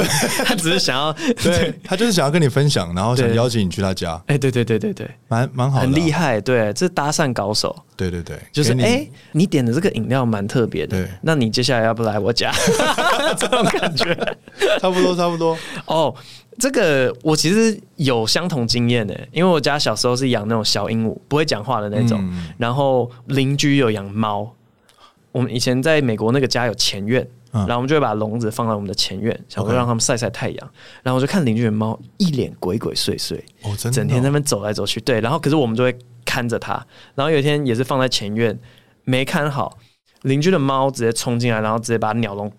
[0.46, 4.22] 他只是想要， 对他就是想要跟你分享，然后想邀请你去他家。
[4.28, 7.76] 哎，对对对对对，蛮蛮好的，很厉害，对，这搭讪高手。
[7.98, 12.52] 对对对，就是哎，你点的这个饮料蛮特别的，对，那你接下来要不来我家？
[13.40, 14.14] 这种感觉，
[14.82, 16.14] 差不多差不多哦。
[16.58, 22.20] 这个我其实有相同经验的，因为我家小时候是养那种小鹦鹉，不会讲话的那种。
[22.22, 24.50] 嗯、然后邻居有养猫，
[25.32, 30.68] 我们以前在美国那个家有前院，嗯、然后我们就会把笼子放在我们的前院，想说让他们晒晒太阳。
[30.68, 30.72] 嗯、
[31.04, 35.02] 然后我就看邻居的猫一脸鬼鬼祟祟，哦，真的哦，整天在那边走来走去。
[35.02, 36.74] 对，然后可是我们就会看着它。
[37.16, 38.58] 然后有一天也是放在前院，
[39.04, 39.78] 没看好，
[40.22, 42.50] 邻居的猫直接冲进来，然后直接把鸟笼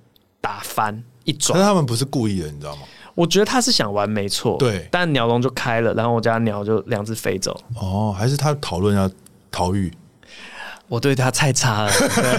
[0.42, 1.58] 打翻一转。
[1.58, 2.82] 但他们不是故意的，你知道吗？
[3.16, 4.56] 我觉得他是想玩，没错。
[4.58, 7.58] 对，但鸟笼就开了，然后我家鸟就两只飞走。
[7.74, 9.10] 哦，还是他讨论要
[9.50, 9.92] 逃狱？
[10.88, 11.90] 我对他太差了，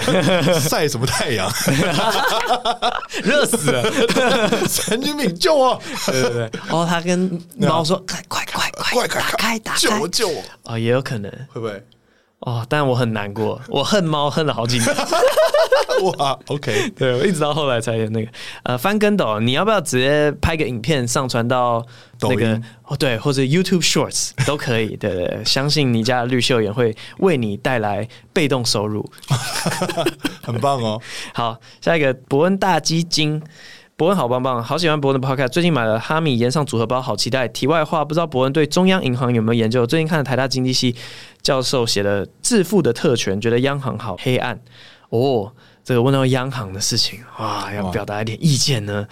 [0.58, 1.46] 晒什么太阳？
[3.22, 3.84] 热死了！
[4.66, 5.78] 神经病，救我！
[6.06, 6.50] 对对对。
[6.70, 11.84] 哦，他跟猫说：“快快快快，打开打开，救我救我！”哦，也有可能，会不会？
[12.48, 14.86] 哦，但我很难过， 我恨猫恨了好几年。
[16.16, 18.30] 哇，OK，对，我一直到后来才有那个
[18.62, 21.84] 呃翻跟斗，你要不要直接拍个影片上传到
[22.20, 22.96] 那个哦？
[22.96, 24.96] 对，或者 YouTube Shorts 都可以。
[24.96, 29.04] 对对，相信你家的绿秀也会为你带来被动收入，
[30.42, 31.00] 很棒哦。
[31.34, 33.42] 好，下一个伯恩大基金。
[33.98, 35.48] 伯恩好棒棒，好喜欢伯恩的 Podcast。
[35.48, 37.48] 最近买了哈米盐上组合包，好期待。
[37.48, 39.84] 题外话，不知道伯恩对中央银行有没有研究？
[39.84, 40.94] 最近看了台大经济系
[41.42, 44.60] 教授写的《致富的特权》，觉得央行好黑暗
[45.08, 45.52] 哦。
[45.82, 49.04] 这个问到央行的事情，哇，要表达一点意见呢。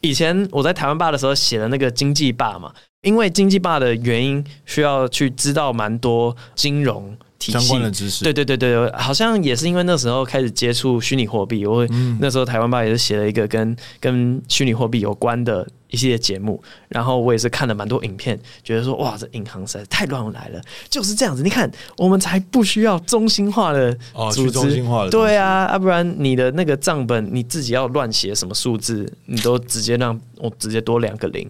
[0.00, 2.72] 以前我在台湾霸的时候写的那个经济霸嘛，
[3.02, 7.16] 因为经济霸的原因，需要去知道蛮多金融
[7.52, 8.24] 体系相关的知识。
[8.24, 11.86] 对对对对，好像也是因为那时候开始接触虚拟货币，我
[12.18, 21.42] 那时候台湾吧也是写了一个跟跟虚拟货币有关的一系列节目，然后我也是看了蛮多影片，觉得说哇，这银行实在是太乱来了，就是这样子。
[21.42, 31.48] 你看，我们才不需要中心化的组织，哦、去中心化的对啊，要、啊、不然你的那个账本你自己要乱写什么数字，你都直接让我直接多两个零。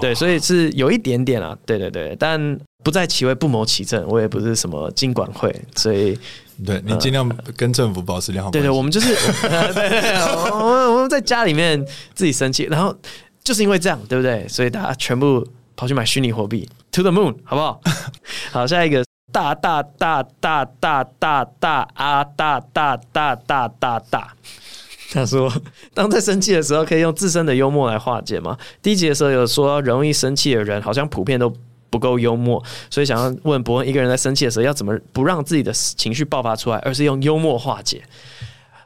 [0.00, 2.38] 对，所以是有一点点啊，对对对，但
[2.84, 6.16] 不在其位不谋其政，我也不是什么经管会，所以
[6.64, 8.50] 对你尽量跟政府保持良好。
[8.52, 10.12] 对对，我们就是，对 对对，
[10.52, 12.94] 我们我们在家里面自己生气，然后
[13.42, 14.46] 就是因为这样，对不对？
[14.46, 17.80] 所以大家全部跑去买虚拟货币，to the moon，好不好？
[18.52, 24.34] 好，下一个大大大大大大大啊大大大大大大。
[25.12, 25.52] 他说
[25.94, 31.54] ：“当在生气的时候，可以用自身的幽默来化解吗？”第一集的时候有说，容易生气的人好像普遍都
[31.94, 38.02] 不够幽默，所以想要问伯恩，一个人在生气的时候要怎么不让自己的情绪爆发出来，而是用幽默化解？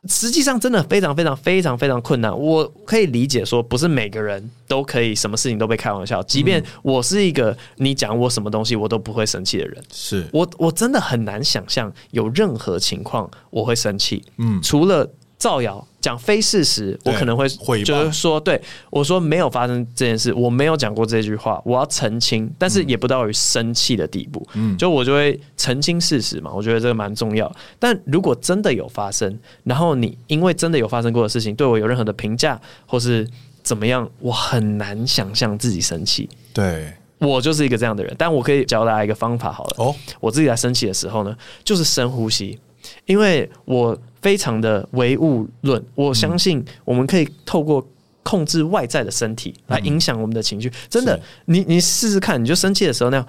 [0.06, 2.38] 实际上，真的非常非常非常非常困难。
[2.38, 6.22] 我可以理解说，不是每个人都可以什么事情都被开玩笑。
[6.24, 14.22] 即便我是一个你讲我什么东西我都不会生气的人，是我我真的很难想象有任何情况我会生气。
[14.36, 15.10] 嗯，除了。
[15.38, 17.48] 造谣讲非事实，我可能会
[17.84, 18.60] 就是说，对
[18.90, 24.44] 我说没有发生这件事，我没有讲过这句话，我要澄清，但是也不到于生气的地步。
[24.54, 27.50] 嗯，就我就会澄清事实嘛，我觉得这个蛮重要。
[27.78, 33.24] 但如果真的有发生，然后你因为真的有发生过的事情对我有任何的评价或是
[33.62, 36.28] 怎么样，我很难想象自己生气。
[36.52, 39.76] 对，我就是一个这样的人，但我可以教大家一个方法好了。
[39.78, 42.58] 哦，我自己在生气的时候呢，就是深呼吸，
[43.06, 43.96] 因为我。
[44.20, 47.86] 非常的唯物论，我相信我们可以透过
[48.22, 50.70] 控制外在的身体来影响我们的情绪。
[50.90, 53.26] 真的，你你试试看，你就生气的时候那样，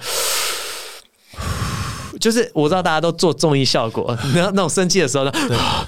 [2.19, 5.31] 就是我知道大家都做综艺效果， 然后那种生气的时候呢，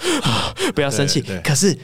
[0.74, 1.22] 不要生气。
[1.44, 1.78] 可是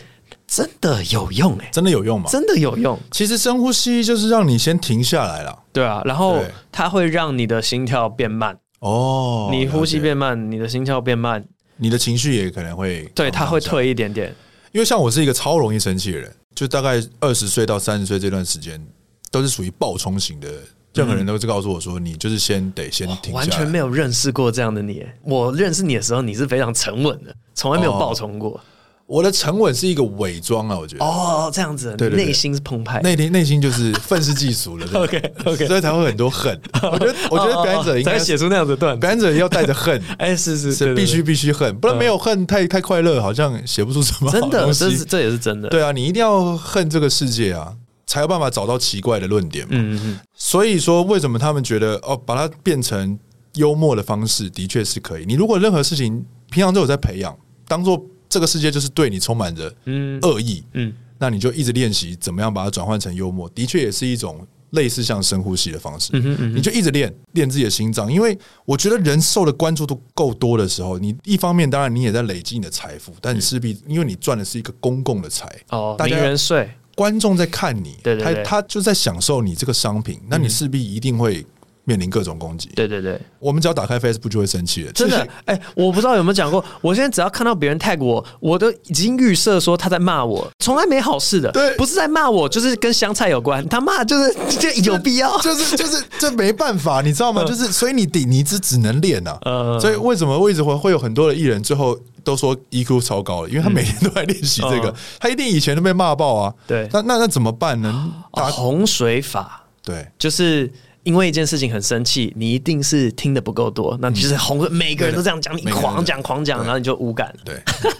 [0.47, 2.29] 真的有用哎，真的有用吗？
[2.29, 2.97] 真的有用。
[3.11, 6.41] 其实深呼吸就是让你先停下来了，对啊，然后
[6.71, 11.43] 它会让你的心跳变慢哦，你呼吸变慢，你的心跳变慢。
[11.77, 14.35] 你的情绪也可能会对，他会退一点点，
[14.71, 18.83] 因为像我是一个超容易生气的人，就大概二十岁到三十岁这段时间
[19.31, 20.49] 都是属于暴冲型的，
[20.93, 23.37] 任何人都是告诉我说，你就是先得先停下。
[23.37, 28.59] 完全没有认识过这样的你，我认识你的时候，你是非常沉稳的，从来没有暴冲过。
[29.07, 34.85] 我的沉稳是一个伪装啊，我觉得哦，这样子，对对，内心是澎湃，内心内心就是愤世嫉俗了。
[34.93, 36.59] OK OK，所以才会很多恨。
[36.91, 40.01] 我觉得，我觉得表演者应该写出那样的段，表演者要带着恨。
[40.19, 44.29] 哎，是是是，必须必须恨，不然没有恨，太太快乐，好像写不出什么。
[44.29, 45.69] 真的，这是这也是真的。
[45.69, 47.73] 对啊，你一定要恨这个世界啊，
[48.05, 49.71] 才有办法找到奇怪的论点嘛。
[49.71, 50.19] 嗯嗯。
[50.35, 53.17] 所以说，为什么他们觉得哦，把它变成
[53.53, 55.23] 幽默的方式，的确是可以。
[55.25, 57.33] 你如果任何事情平常都有在培养，
[57.69, 58.05] 当做。
[58.29, 59.73] 这个世界就是对你充满着
[60.21, 75.49] 恶意，嗯，嗯，那你就一直练习怎么样把它转换成幽默，的确也是一种类似像深呼吸的方式，嗯哼嗯哼，你就一直练练自己的心脏，因为我觉得人受的关注度够多的时候，你一方面当然你也在累积你的财富，但你势必因为你赚的是一个公共的财。
[75.69, 81.45] 哦，大家人税，观众在看你，他他就在享受你这个商品，那你势必一定会。
[81.87, 84.91] 面临各种攻击，对对对，我们只要打开 Facebook 就会生气了。
[84.91, 91.49] 真的，哎、欸，我不知道有没有讲过，我现在只要看到别人 tag 我，我都已经预设说他在骂我，从来没好事的。
[91.53, 93.65] 对，不是在骂我，就是跟香菜有关。
[93.69, 97.45] 他骂就是这有必要， 就是就是这没办法，你知道吗？
[97.45, 99.37] 就是所以你顶你只只能练呐。
[99.45, 106.53] 嗯，所以为什么为什么会会有很多的艺人最后都说 EQ 超高了，因为他每天都在练习这个，他一定以前都被骂爆啊。
[106.67, 108.11] 对，那那那怎么办呢？
[108.33, 110.69] 打洪水法，对，就是。
[111.07, 117.55] 因为一件事情很生气，你一定是听的不够多，那就是红，每个人都这样讲，你狂讲狂讲，然后你就无感，对，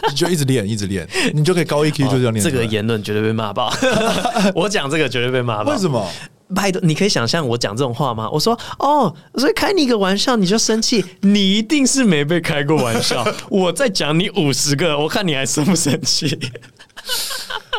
[0.09, 2.43] 你 就一直练，一直练，你就可以高 EQ，就这样练。
[2.43, 3.73] 这个言论绝对被骂爆，
[4.53, 5.71] 我讲这个绝对被骂爆。
[5.71, 6.05] 为什么？
[6.53, 8.29] 拜托，你可以想象我讲这种话吗？
[8.29, 13.25] 我说哦，所以开你一个玩笑你就生气，你一定是没被开过玩笑。
[13.49, 16.37] 我再讲你五十个，我看你还生不生气。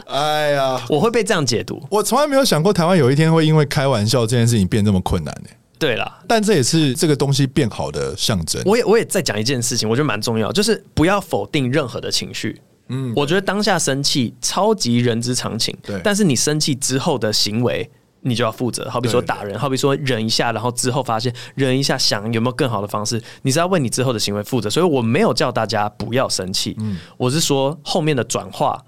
[0.07, 1.83] 哎呀，我会被这样解读。
[1.91, 5.51] 我从来没有想过台湾有一天会因为开玩笑这件事情变这么困难呢。
[5.79, 8.61] 对啦，但这也是这个东西变好的象征。
[8.65, 12.61] 我也我也在讲一件事情，我觉得蛮重要，就是不要否定任何的情绪。
[12.89, 15.77] 嗯，我觉得当下生气超级人之常情。
[15.83, 17.89] 对，但是你生气之后的行为，
[18.23, 18.91] 你就要负责。
[18.91, 24.69] 好比说打人，好比说忍一下，然后之后发现忍一下，想有没有更好的方式，你是要为你之后的行为负责。
[24.69, 26.75] 所以我没有叫大家不要生气。
[26.81, 28.83] 嗯，我是说后面的转化。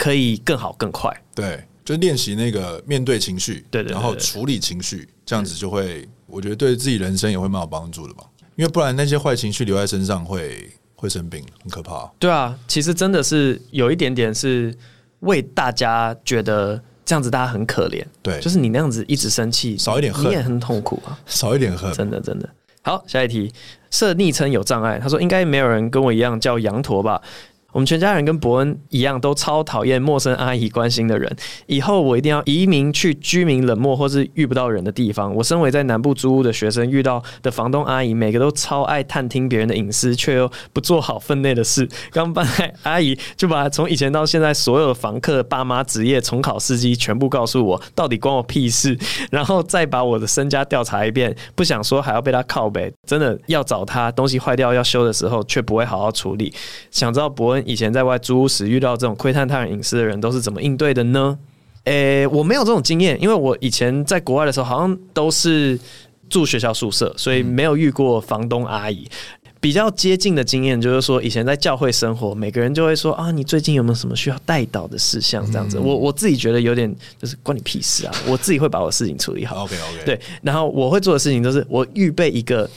[0.00, 8.24] 可以更好更快，对，就练习那个面对情绪，对，然后处理情绪，这样子就会，我觉得对自己人生也会蛮有帮助的吧。
[8.56, 12.10] 因为不然那些坏情绪留在身上会会生病，很可怕。
[12.18, 14.74] 对啊，其实真的是有一点点是
[15.18, 22.48] 为大家觉得这样子大家很可怜，对，就是你那样子一直生气，少一点恨，你也很痛苦啊，少一点恨，真的真的。
[22.80, 23.52] 好，下一题，
[23.90, 24.98] 设昵称有障碍。
[24.98, 27.20] 他说应该没有人跟我一样叫羊驼吧。
[27.72, 31.34] 我们全家人跟伯恩一样，都超讨厌陌生阿姨关心的人。
[31.66, 35.32] 以后我一定要移民去居民冷漠或是遇不到人的地方。
[35.34, 41.88] 我身为在南部租屋的学生，遇到的房东阿姨，每个都超爱探听别人的隐私，却又不做好分内的事。
[42.10, 48.98] 刚搬来阿姨就把从以前到现在所有的房客、爸妈、职业、重考司机全部告诉我，到底关我屁事？
[49.30, 52.92] 然后再把我的身家调查一遍，不想说还要被他靠北。
[53.06, 56.52] 真的要找他，东西坏掉要修的时候，却不会好好处理。
[56.90, 57.59] 想知道伯恩。
[57.66, 61.38] 以前在外租屋时遇到这种窥探他人隐私的人，都是怎么应对的呢？
[61.84, 65.78] 诶、欸，我没有这种经验，因为我以前在国外的时候，好像都是
[66.28, 69.08] 住学校宿舍，所以没有遇过房东阿姨。
[69.60, 75.44] 比较接近的经验就是说，以前在教会生活，每个人就会说啊，你最近有没有什么需要带导的事项？
[75.50, 78.14] 这样子，我我自己觉得有点就是关你屁事啊！
[78.26, 79.64] 我自己会把我的事情处理好。
[79.64, 82.68] OK OK，对，然后我会做的事情就是我预备一个。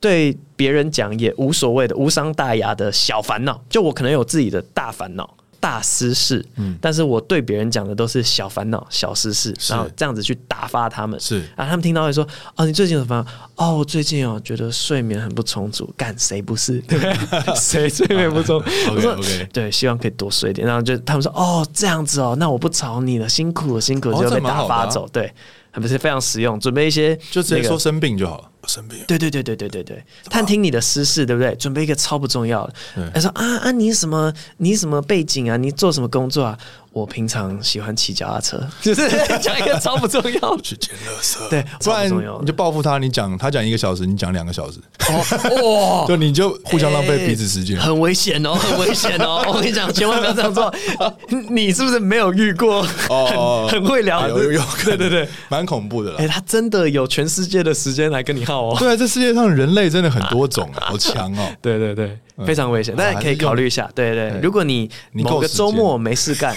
[0.00, 5.28] 对别人讲也无所谓的无伤大雅的小烦恼，就我可能有自己的大烦恼、
[5.60, 12.26] 大私事，嗯，但是我对别人讲的都是小烦恼、小私事，然后这样子去打发他们，是，然后他们听到会说
[12.56, 13.24] ：“哦，你最近有什么？
[13.56, 16.78] 哦，我最近哦觉得睡眠很不充足，干谁不是？
[16.88, 16.98] 对？
[17.54, 18.70] 谁睡眠不充足？
[18.94, 19.14] 我说
[19.52, 20.66] 对，希望可以多睡一点。
[20.66, 25.30] 然后就他们说：哦，这样子哦，那我不吵你了，辛苦了，辛苦了，就被打发走，对。”
[25.70, 28.50] 还不是非常实用，准备一些、那个，就直接说生病就好了。
[28.66, 28.98] 生病。
[29.06, 31.54] 对对对对对对对，探听你的私事，对不对？
[31.54, 32.74] 准备一个超不重要的。
[33.14, 34.32] 他说啊啊，你什么？
[34.58, 35.56] 你什么背景啊？
[35.56, 36.58] 你做什么工作啊？
[36.92, 39.08] 我平常喜欢骑脚踏车，就 是
[39.40, 40.62] 讲一个超不重要的。
[40.62, 41.48] 去捡垃圾。
[41.48, 42.08] 对，不然
[42.42, 42.98] 你就报复他。
[42.98, 44.78] 你讲他讲一个小时，你讲两个小时。
[45.08, 49.44] 哦，就你就互相浪费彼此时间，很危险哦， 很危险哦。
[49.46, 50.72] 我跟你讲，千万不要这样做。
[51.48, 52.84] 你是不是没有遇过？
[53.08, 56.16] 哦，很会聊，有有，对对对，蛮恐怖的。
[56.16, 58.76] 哎，他真的有全世界的时间来跟你耗哦。
[58.78, 61.48] 对啊，这世界上人类真的很多种，好强哦。
[61.62, 62.18] 对对对。
[62.46, 63.90] 非常危险，大家可以考虑一下。
[63.94, 66.56] 对对，如果你某个周末没事干，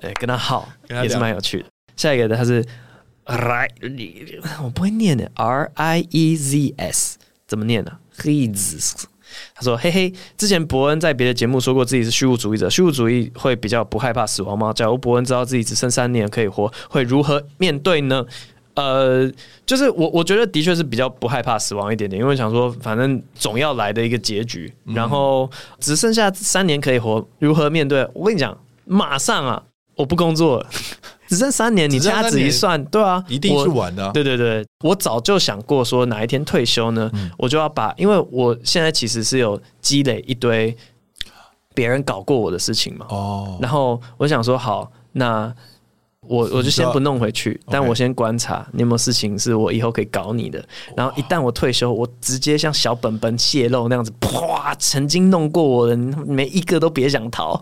[0.00, 1.66] 对， 跟他耗也是蛮有趣的。
[1.96, 2.64] 下一个的他是
[3.24, 3.68] R，
[4.62, 9.04] 我不会念的，R I E Z S 怎么念呢？He's，
[9.54, 14.72] 他说：“嘿嘿，之前伯恩在别的节目说过自己是虚无主义者，虚无主义会比较不害怕死亡吗？
[14.72, 18.24] 假如伯恩知道自己只剩三年可以活，会如何面对呢？”
[18.76, 19.32] 呃，
[19.66, 25.50] 就是我我觉得的确是比较不害怕死亡一点点，因为想说反正总要来的一个结局，然后
[25.80, 28.08] 只剩下三年可以活，如何面对？
[28.14, 29.60] 我跟你讲，马上啊，
[29.96, 30.66] 我不工作了，
[31.26, 34.08] 只剩三年，你掐指一算，对啊，一定是晚的。
[34.12, 40.76] 对对对，我早就想过说哪一天退休呢，我就要把，因为我现在其实是有积累一堆
[41.74, 45.52] 别人搞过我的事情嘛，哦，然后我想说好那。
[46.28, 50.62] 我我就先不弄回去，但我先观察你有没有事情是我以后可以搞你的。
[50.96, 54.74] 然后一旦我退休，我直接像小本本泄露那样子，啪！
[54.78, 55.96] 曾经弄过我的，
[56.26, 57.60] 每一个都别想逃。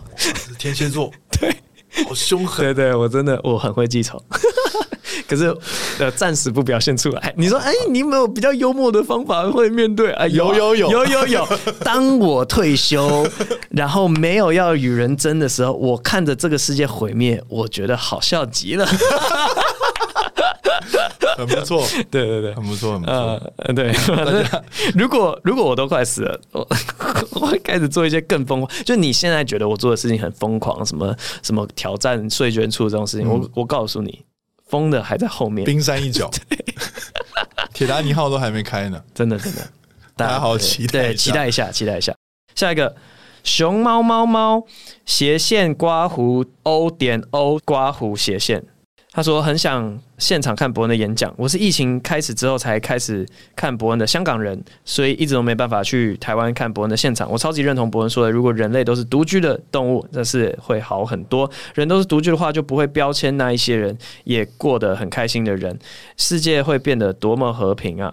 [0.59, 1.11] 天蝎座，
[1.41, 1.55] 对，
[2.05, 2.65] 好凶狠。
[2.65, 4.23] 对对，我真的我很会记仇。
[5.35, 5.57] 可是
[5.99, 7.35] 呃，暂时不表现出来。
[7.37, 10.13] 你说，哎，你有没有比较幽默的方法会面对？
[10.13, 11.49] 哎，有有有有有有。
[11.85, 13.27] 当我退休，
[13.71, 18.87] 然后没有要与人争的时候，我看着这个世界毁灭，我觉得好笑极了。
[21.37, 23.15] 很不错，对对对，很不错，很不错。
[23.57, 23.93] 呃，对，
[24.95, 26.67] 如果如果我都快死了，我
[27.33, 28.71] 我会开始做一些更疯狂。
[28.85, 31.13] 就你现在觉得我做的事情很疯狂，什么
[31.43, 34.25] 什么挑战税捐处这种事情，我我告诉你。
[34.75, 36.29] 疯的还在后面，冰山一角。
[37.73, 39.61] 铁达尼号都还没开呢，真的真的，
[40.17, 42.13] 大家好期待，对，期待一下，期待一下。
[42.57, 42.93] 下一个，
[43.45, 44.67] 熊猫猫猫
[45.07, 48.65] 斜线刮胡 O 点 O 刮胡斜线。
[49.17, 51.33] 他说很想现场看伯恩的演讲。
[51.37, 57.31] 我是疫情开始之后才开始看伯恩的香港人，所以一直都没办法去台湾看伯恩的现场。
[57.31, 61.49] 我超级认同伯恩说的，如果人类都是独居的动物，那是会好很多。
[61.77, 65.79] 人都是独居的话，就不会标签那一些人也过得很开心的人，
[66.17, 68.13] 世界会变得多么和平啊！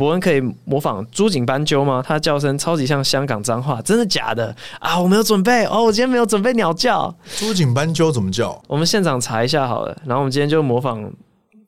[0.00, 2.02] 伯恩可以模仿朱景斑鸠吗？
[2.02, 4.98] 他叫声超级像香港脏话，真的假的啊？
[4.98, 7.14] 我没有准备哦，我今天没有准备鸟叫。
[7.36, 8.58] 朱景斑鸠怎么叫？
[8.66, 9.94] 我们现场查一下好了。
[10.06, 11.12] 然后我们今天就模仿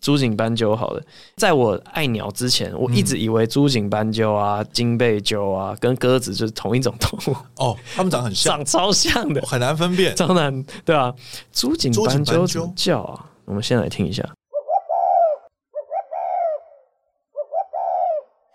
[0.01, 1.03] 朱景斑鸠好了。
[1.37, 7.37] 在我爱鸟之前，我一直以为朱景斑鸠啊、金背鸠啊跟鸽子就是同一种动物。
[7.57, 11.13] 哦，它们长很像，长超像的，很难分辨， 超难，对啊，
[11.53, 13.27] 朱景斑鸠怎么叫啊？
[13.45, 14.27] 我们先来听一下。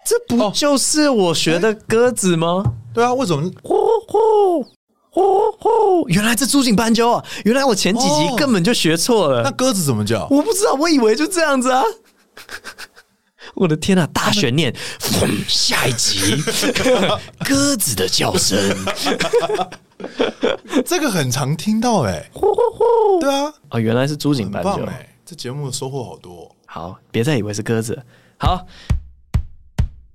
[0.07, 2.47] 这不就是我学的鸽子吗？
[2.47, 3.51] 哦、对啊，为什么？
[3.61, 3.75] 呼
[4.07, 4.63] 呼
[5.09, 6.07] 呼呼！
[6.07, 7.25] 原来这朱颈斑鸠啊！
[7.43, 9.39] 原来我前几集根本就学错了。
[9.39, 10.25] 哦、那鸽子怎么叫？
[10.31, 11.83] 我不知道，我以为就这样子啊！
[13.55, 14.73] 我的天啊，大悬念！
[15.45, 16.41] 下一集
[17.43, 18.57] 鸽子的叫声，
[20.85, 22.29] 这个很常听到哎、欸。
[22.31, 23.19] 呼呼呼！
[23.19, 25.17] 对啊，哦，原来是朱颈斑鸠哎！
[25.25, 26.49] 这节目收获好多。
[26.65, 28.01] 好，别再以为是鸽子。
[28.37, 28.65] 好。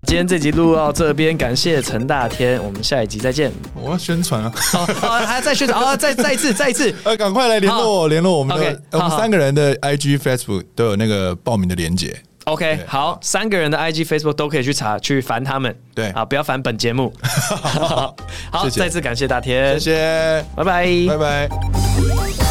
[0.05, 3.51] 今天这集录到这边，感谢陈大天，我们下一集再见。
[3.75, 4.53] 我要宣传啊！
[4.55, 4.85] 好，
[5.25, 5.97] 还要再宣传啊！
[5.97, 12.15] 再再一次， 再一次，呃，赶快来联络我，联络我们的，我们三个人的 IG、Facebook 都有那个报名的连接。
[12.45, 15.75] OK，好，三个人的 IG、Facebook 都可以去查，去烦他们。
[15.95, 17.13] 对啊，不要烦本节目。
[17.23, 18.15] 好，
[18.51, 22.42] 好，再次感谢大天，谢谢，拜拜，拜拜。